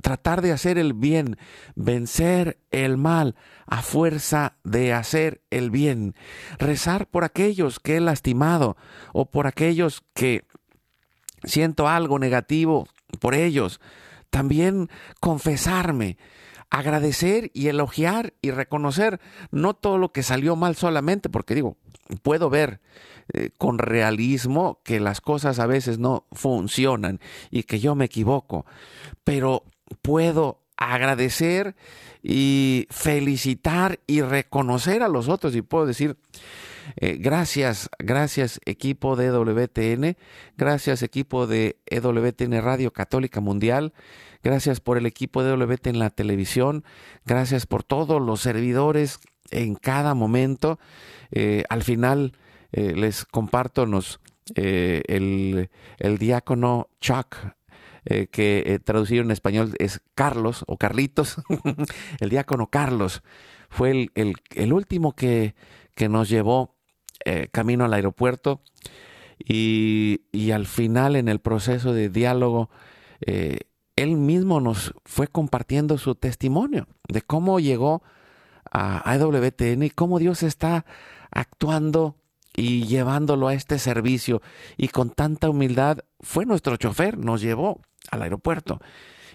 [0.01, 1.37] tratar de hacer el bien,
[1.75, 3.35] vencer el mal
[3.65, 6.15] a fuerza de hacer el bien,
[6.57, 8.77] rezar por aquellos que he lastimado
[9.13, 10.45] o por aquellos que
[11.43, 12.87] siento algo negativo
[13.19, 13.79] por ellos,
[14.29, 14.89] también
[15.19, 16.17] confesarme,
[16.69, 19.19] agradecer y elogiar y reconocer
[19.51, 21.77] no todo lo que salió mal solamente, porque digo,
[22.21, 22.79] puedo ver
[23.33, 28.65] eh, con realismo que las cosas a veces no funcionan y que yo me equivoco,
[29.23, 29.63] pero
[30.01, 31.75] puedo agradecer
[32.23, 36.17] y felicitar y reconocer a los otros y puedo decir,
[36.97, 40.17] eh, gracias, gracias equipo de EWTN,
[40.57, 43.93] gracias equipo de EWTN Radio Católica Mundial,
[44.43, 46.83] gracias por el equipo de EWTN en la televisión,
[47.25, 49.19] gracias por todos los servidores
[49.51, 50.79] en cada momento.
[51.31, 52.33] Eh, al final
[52.71, 54.19] eh, les comparto nos,
[54.55, 57.35] el, el diácono Chuck
[58.31, 61.37] que traducido en español es Carlos o Carlitos,
[62.19, 63.21] el diácono Carlos,
[63.69, 65.53] fue el, el, el último que,
[65.93, 66.75] que, nos llevó
[67.25, 68.61] eh, camino al aeropuerto
[69.37, 70.19] y,
[70.53, 72.69] al final en el proceso de diálogo,
[73.21, 73.59] eh,
[73.95, 78.01] él mismo nos fue compartiendo su testimonio de cómo llegó
[78.71, 80.85] a AWTN y cómo Dios está
[81.29, 82.15] actuando
[82.55, 84.41] y llevándolo a este servicio
[84.77, 88.81] y con tanta humildad fue nuestro chofer, nos llevó al aeropuerto.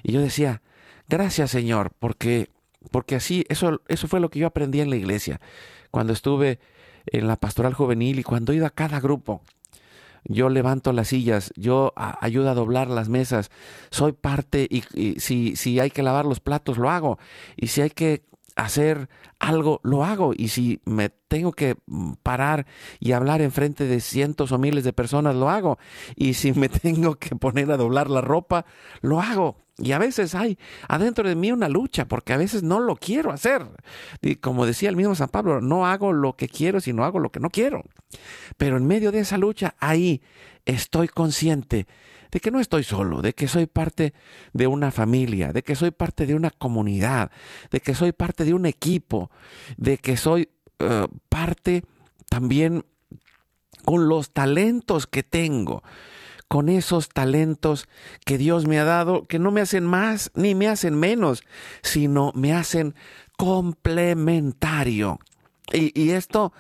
[0.03, 0.63] Y yo decía,
[1.09, 2.51] gracias Señor, porque,
[2.91, 5.41] porque así, eso, eso fue lo que yo aprendí en la iglesia.
[5.91, 6.59] Cuando estuve
[7.07, 9.43] en la pastoral juvenil y cuando he ido a cada grupo,
[10.29, 13.51] yo levanto las sillas, yo ayudo a doblar las mesas,
[13.91, 14.83] soy parte y,
[15.21, 17.19] si, si hay que lavar los platos, lo hago.
[17.57, 18.25] Y si hay que
[18.57, 20.33] hacer algo, lo hago.
[20.37, 22.67] Y si me tengo que mm, parar
[22.99, 25.79] y hablar en frente de cientos o miles de personas, lo hago.
[26.17, 28.67] Y si me tengo que poner a doblar la ropa,
[29.03, 29.59] lo hago.
[29.79, 33.31] Y a veces hay adentro de mí una lucha, porque a veces no lo quiero
[33.31, 33.67] hacer.
[34.23, 37.31] Y como decía el mismo San Pablo, no hago lo que quiero, sino hago lo
[37.31, 37.85] que no quiero.
[38.57, 40.23] Pero en medio de esa lucha, ahí
[40.65, 41.87] estoy consciente
[42.31, 44.15] de que no estoy solo, de que soy parte
[44.53, 47.31] de una familia, de que soy parte de una comunidad,
[47.71, 49.31] de que soy parte de un equipo,
[49.77, 50.49] de que soy
[50.79, 51.85] eh, parte
[52.29, 52.85] también
[53.85, 55.83] con los talentos que tengo,
[56.49, 57.89] con esos talentos
[58.25, 61.45] que Dios me ha dado, que no me hacen más ni me hacen menos,
[61.83, 62.95] sino me hacen
[63.37, 65.19] complementario.
[65.73, 66.53] Y, y esto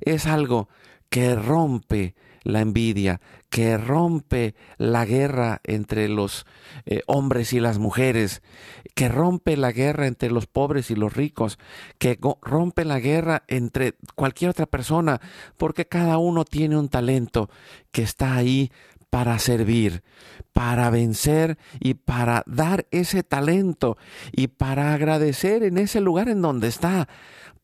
[0.00, 0.68] es algo
[1.10, 2.14] que rompe
[2.44, 3.20] la envidia,
[3.50, 6.46] que rompe la guerra entre los
[6.86, 8.42] eh, hombres y las mujeres,
[8.94, 11.58] que rompe la guerra entre los pobres y los ricos,
[11.98, 15.20] que rompe la guerra entre cualquier otra persona,
[15.56, 17.50] porque cada uno tiene un talento
[17.90, 18.70] que está ahí
[19.14, 20.02] para servir,
[20.52, 23.96] para vencer y para dar ese talento
[24.32, 27.08] y para agradecer en ese lugar en donde está,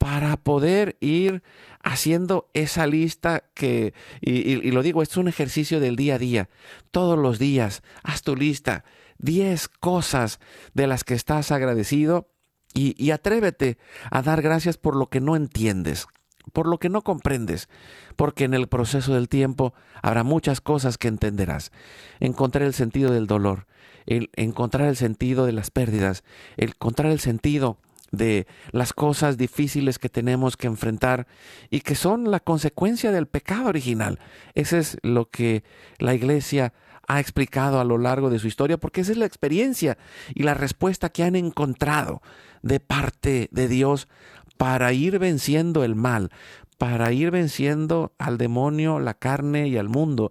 [0.00, 1.42] para poder ir
[1.82, 3.92] haciendo esa lista que,
[4.22, 6.48] y, lo digo, es un ejercicio del día a día.
[6.90, 8.82] Todos los días, haz tu lista,
[9.18, 10.40] 10 cosas
[10.72, 12.30] de las que estás agradecido
[12.72, 13.76] y, y atrévete
[14.10, 16.06] a dar gracias por lo que no entiendes
[16.54, 17.68] por lo que no comprendes,
[18.16, 19.72] porque en el proceso del tiempo
[20.02, 21.70] habrá muchas cosas que entenderás.
[22.18, 23.66] Encontrar el sentido del dolor,
[24.06, 26.24] el encontrar el sentido de las pérdidas,
[26.56, 27.78] encontrar el sentido
[28.10, 31.26] de las cosas difíciles que tenemos que enfrentar
[31.70, 34.18] y que son la consecuencia del pecado original.
[34.54, 35.62] Ese es lo que
[35.98, 36.72] la iglesia
[37.06, 39.98] ha explicado a lo largo de su historia, porque esa es la experiencia
[40.34, 42.22] y la respuesta que han encontrado
[42.62, 44.08] de parte de Dios
[44.56, 46.30] para ir venciendo el mal,
[46.78, 50.30] para ir venciendo al demonio, la carne y al mundo,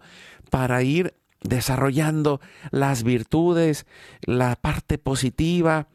[0.50, 2.40] para ir desarrollando
[2.72, 3.86] las virtudes,
[4.22, 5.88] la parte positiva,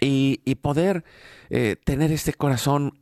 [0.00, 1.04] y, poder
[1.50, 2.98] eh, tener este corazón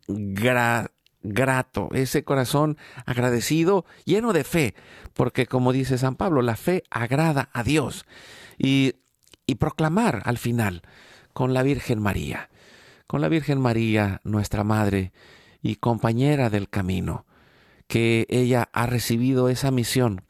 [1.23, 2.77] grato, ese corazón
[3.07, 4.75] agradecido, lleno de fe,
[5.15, 8.05] porque como dice San Pablo, la fe agrada a Dios.
[8.59, 8.95] Y,
[9.47, 10.83] y proclamar al final
[11.33, 12.51] con la Virgen María,
[13.07, 15.13] con la Virgen María, nuestra Madre
[15.63, 17.27] y compañera del camino,
[17.89, 20.23] que ella ha recibido esa misión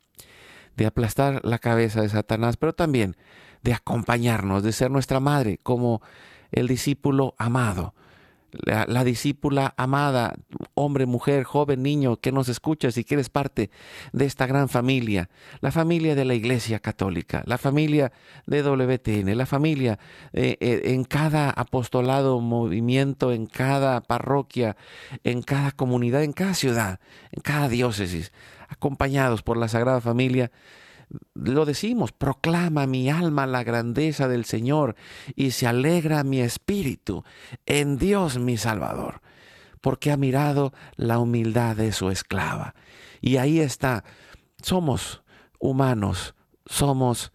[0.77, 3.17] de aplastar la cabeza de Satanás, pero también
[3.63, 6.03] de acompañarnos, de ser nuestra madre, como
[6.55, 7.95] el discípulo amado.
[8.63, 10.37] La, discípula amada,
[10.75, 13.69] hombre, mujer, joven, niño, que nos escuchas y que eres parte
[14.13, 15.29] de esta gran familia,
[15.61, 18.13] la familia de la Iglesia Católica, la familia
[18.47, 19.99] de WTN, la familia
[20.33, 24.77] eh, eh, en cada apostolado, movimiento, en cada parroquia,
[25.25, 27.01] en cada comunidad, en cada ciudad,
[27.33, 28.31] en cada diócesis,
[28.69, 30.53] acompañados por la Sagrada Familia
[31.35, 34.97] lo decimos, proclama mi alma la grandeza del Señor
[35.35, 37.25] y se alegra mi espíritu
[37.67, 39.21] en Dios mi Salvador,
[39.81, 42.75] porque ha mirado la humildad de su esclava.
[43.21, 44.05] Y ahí está,
[44.63, 45.23] somos
[45.59, 46.35] humanos,
[46.67, 47.33] somos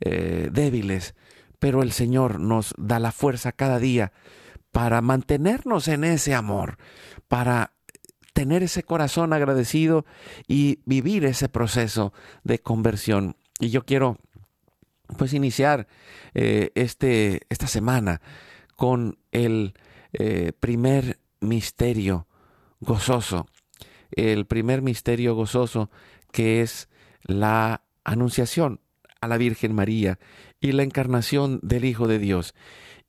[0.00, 1.14] eh, débiles,
[1.58, 4.12] pero el Señor nos da la fuerza cada día
[4.72, 6.78] para mantenernos en ese amor,
[7.28, 7.72] para
[8.32, 10.04] tener ese corazón agradecido
[10.46, 12.12] y vivir ese proceso
[12.44, 13.36] de conversión.
[13.58, 14.18] Y yo quiero
[15.16, 15.86] pues iniciar
[16.34, 18.20] eh, este, esta semana
[18.76, 19.74] con el
[20.12, 22.26] eh, primer misterio
[22.80, 23.46] gozoso,
[24.12, 25.90] el primer misterio gozoso
[26.32, 26.88] que es
[27.22, 28.80] la anunciación
[29.20, 30.18] a la Virgen María
[30.60, 32.54] y la encarnación del Hijo de Dios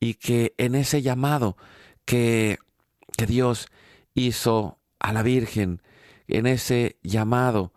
[0.00, 1.56] y que en ese llamado
[2.04, 2.58] que,
[3.16, 3.68] que Dios
[4.14, 5.82] hizo a la Virgen
[6.28, 7.72] en ese llamado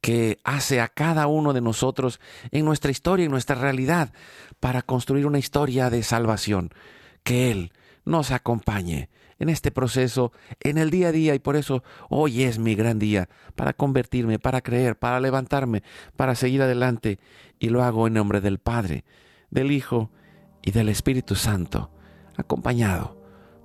[0.00, 2.20] que hace a cada uno de nosotros
[2.52, 4.12] en nuestra historia, en nuestra realidad,
[4.60, 6.70] para construir una historia de salvación.
[7.24, 7.72] Que Él
[8.04, 9.08] nos acompañe
[9.38, 12.98] en este proceso, en el día a día, y por eso hoy es mi gran
[12.98, 15.82] día para convertirme, para creer, para levantarme,
[16.14, 17.18] para seguir adelante,
[17.58, 19.04] y lo hago en nombre del Padre,
[19.50, 20.10] del Hijo
[20.62, 21.90] y del Espíritu Santo,
[22.36, 23.20] acompañado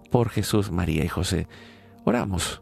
[0.09, 1.47] por Jesús, María y José.
[2.03, 2.61] Oramos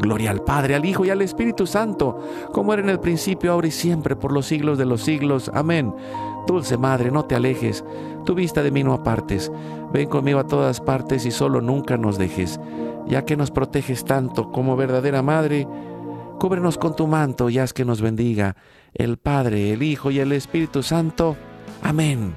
[0.00, 2.18] Gloria al Padre, al Hijo y al Espíritu Santo,
[2.52, 5.50] como era en el principio, ahora y siempre, por los siglos de los siglos.
[5.54, 5.94] Amén.
[6.46, 7.84] Dulce Madre, no te alejes,
[8.24, 9.52] tu vista de mí no apartes.
[9.92, 12.58] Ven conmigo a todas partes y solo nunca nos dejes.
[13.06, 15.66] Ya que nos proteges tanto como verdadera Madre,
[16.38, 18.56] cúbrenos con tu manto y haz que nos bendiga
[18.94, 21.36] el Padre, el Hijo y el Espíritu Santo.
[21.82, 22.34] Amén.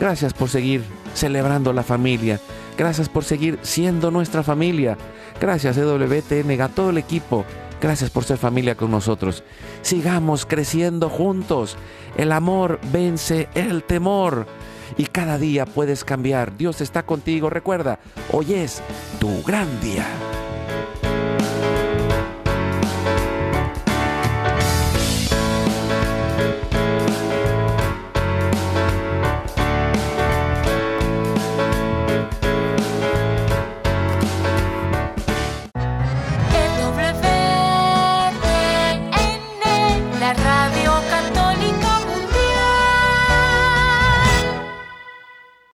[0.00, 0.82] Gracias por seguir
[1.14, 2.40] celebrando la familia
[2.78, 4.96] Gracias por seguir siendo nuestra familia.
[5.40, 7.44] Gracias EWTN, a todo el equipo.
[7.80, 9.44] Gracias por ser familia con nosotros.
[9.82, 11.76] Sigamos creciendo juntos.
[12.16, 14.46] El amor vence el temor.
[14.96, 16.56] Y cada día puedes cambiar.
[16.56, 17.50] Dios está contigo.
[17.50, 18.00] Recuerda,
[18.32, 18.82] hoy es
[19.20, 20.06] tu gran día.